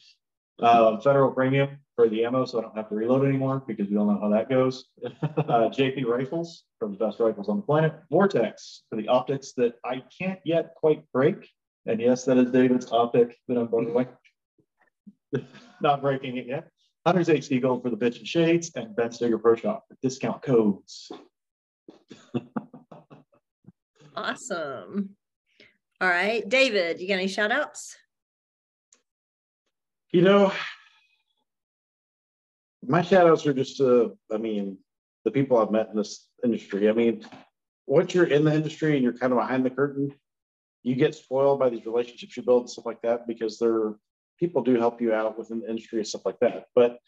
[0.61, 3.97] Uh, federal premium for the ammo, so I don't have to reload anymore because we
[3.97, 4.85] all know how that goes.
[5.53, 7.93] Uh, JP rifles from the best rifles on the planet.
[8.09, 11.49] Vortex for the optics that I can't yet quite break.
[11.85, 14.07] And yes, that is David's optic that I'm burning.
[15.81, 16.69] Not breaking it yet.
[17.05, 20.41] Hunters HD Gold for the bitch and shades and Ben Stoeger Pro Shop for discount
[20.41, 21.11] codes.
[24.15, 25.15] Awesome.
[25.99, 26.47] All right.
[26.47, 27.97] David, you got any shout outs?
[30.13, 30.53] You know,
[32.85, 34.77] my shout outs are just to, I mean,
[35.25, 36.87] the people I've met in this industry.
[36.87, 37.25] I mean,
[37.87, 40.13] once you're in the industry and you're kind of behind the curtain,
[40.83, 43.95] you get spoiled by these relationships you build and stuff like that because they're
[44.39, 46.65] people do help you out within the industry and stuff like that.
[46.75, 46.99] But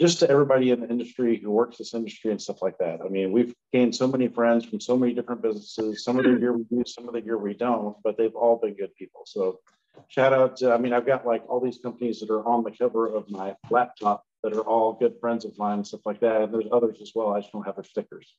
[0.00, 3.00] just to everybody in the industry who works this industry and stuff like that.
[3.04, 6.02] I mean, we've gained so many friends from so many different businesses.
[6.02, 8.58] Some of the gear we do, some of the gear we don't, but they've all
[8.58, 9.22] been good people.
[9.26, 9.60] So
[10.08, 12.70] shout out to, I mean, I've got like all these companies that are on the
[12.70, 16.42] cover of my laptop that are all good friends of mine and stuff like that.
[16.42, 17.34] And there's others as well.
[17.34, 18.34] I just don't have their stickers.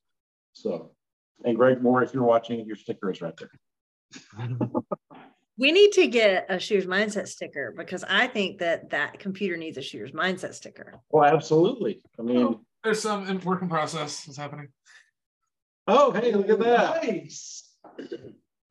[0.54, 0.92] So,
[1.46, 4.50] and Greg Moore, if you're watching, your sticker is right there.
[5.62, 9.78] We need to get a shooter's mindset sticker because I think that that computer needs
[9.78, 11.00] a shooter's mindset sticker.
[11.12, 12.02] Well, absolutely.
[12.18, 14.70] I mean, oh, There's some in work in process is happening.
[15.88, 17.04] oh, hey, look at that.
[17.04, 17.70] Nice.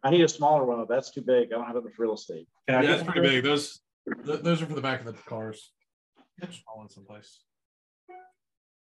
[0.02, 0.84] I need a smaller one.
[0.88, 1.48] That's too big.
[1.52, 2.46] I don't have that much real estate.
[2.68, 3.44] Can Yeah, get it's pretty big.
[3.44, 3.80] Those
[4.24, 5.72] th- those are for the back of the cars.
[6.66, 7.40] All in someplace.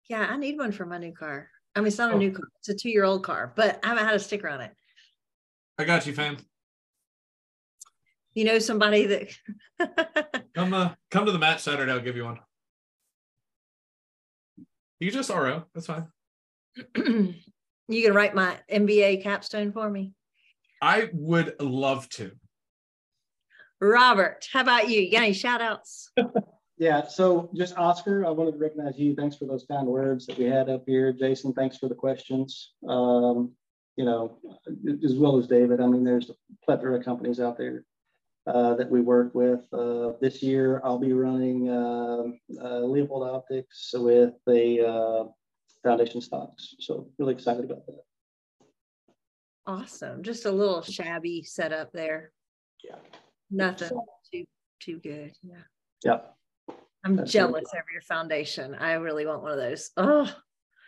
[0.08, 1.48] Yeah, I need one for my new car.
[1.76, 2.18] I mean, it's not a Oh.
[2.18, 4.60] new car, it's a two year old car, but I haven't had a sticker on
[4.60, 4.72] it.
[5.78, 6.36] I got you, fam.
[8.34, 9.30] You know, somebody that.
[10.54, 11.90] Come uh, come to the match Saturday.
[11.90, 12.38] I'll give you one.
[15.00, 15.64] You just RO.
[15.74, 16.06] That's fine.
[16.96, 20.12] you can write my MBA capstone for me.
[20.84, 22.32] I would love to.
[23.80, 25.00] Robert, how about you?
[25.00, 26.10] You got any shout outs?
[26.76, 29.14] Yeah, so just Oscar, I wanted to recognize you.
[29.14, 31.12] Thanks for those kind words that we had up here.
[31.12, 32.72] Jason, thanks for the questions.
[32.88, 33.52] Um,
[33.96, 34.38] you know,
[35.04, 37.84] as well as David, I mean, there's a plethora of companies out there
[38.48, 39.64] uh, that we work with.
[39.72, 42.24] Uh, this year, I'll be running uh,
[42.60, 45.30] uh, Leupold Optics with the uh,
[45.84, 46.74] Foundation Stocks.
[46.80, 48.02] So really excited about that.
[49.66, 50.22] Awesome.
[50.22, 52.32] Just a little shabby setup there.
[52.82, 52.96] Yeah.
[53.50, 53.98] Nothing
[54.32, 54.44] too
[54.80, 55.32] too good.
[55.42, 55.62] Yeah.
[56.04, 56.18] Yeah.
[57.04, 58.74] I'm That's jealous of your foundation.
[58.74, 59.90] I really want one of those.
[59.96, 60.30] Oh,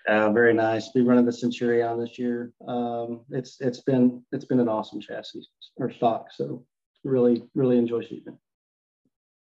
[0.09, 0.91] Uh, very nice.
[0.93, 2.53] Be running the Centurion this year.
[2.69, 5.47] Um, it's it's been it's been an awesome chassis
[5.77, 6.27] or stock.
[6.33, 6.65] So
[7.05, 8.25] really really enjoy shooting.
[8.29, 8.35] it.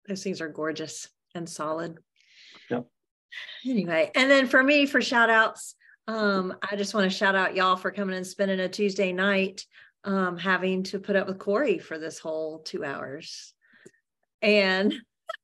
[0.07, 1.97] those things are gorgeous and solid.
[2.69, 2.85] Yep.
[3.65, 5.75] Anyway, and then for me, for shout outs,
[6.07, 9.65] Um, I just want to shout out y'all for coming and spending a Tuesday night,
[10.03, 13.53] um, having to put up with Corey for this whole two hours.
[14.41, 14.93] And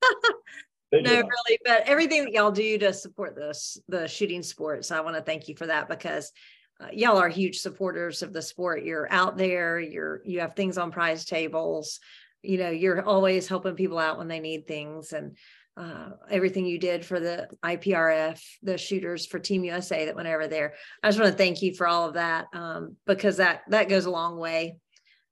[0.91, 5.15] no, really, but everything that y'all do to support this, the shooting sports, I want
[5.15, 6.31] to thank you for that because
[6.79, 8.83] uh, y'all are huge supporters of the sport.
[8.83, 11.99] You're out there, you're, you have things on prize tables.
[12.43, 15.37] You know, you're always helping people out when they need things and
[15.77, 20.47] uh, everything you did for the IPRF, the shooters for Team USA that went over
[20.47, 20.73] there.
[21.01, 24.05] I just want to thank you for all of that um, because that that goes
[24.05, 24.77] a long way,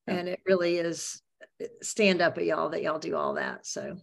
[0.08, 1.22] and it really is
[1.82, 3.66] stand up at y'all that y'all do all that.
[3.66, 3.98] So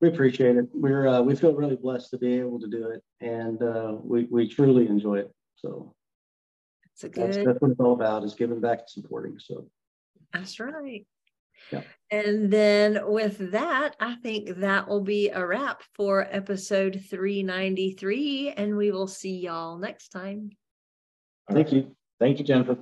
[0.00, 0.66] We appreciate it.
[0.72, 4.24] We're, uh, we feel really blessed to be able to do it and, uh, we,
[4.30, 5.32] we truly enjoy it.
[5.56, 5.94] So
[6.92, 9.38] it's a that's, that's what it's all about is giving back and supporting.
[9.38, 9.68] So.
[10.32, 11.06] That's right.
[11.72, 11.82] Yeah.
[12.10, 18.76] And then with that, I think that will be a wrap for episode 393, and
[18.76, 20.50] we will see y'all next time.
[21.50, 21.94] Thank you.
[22.18, 22.78] Thank you, Jennifer.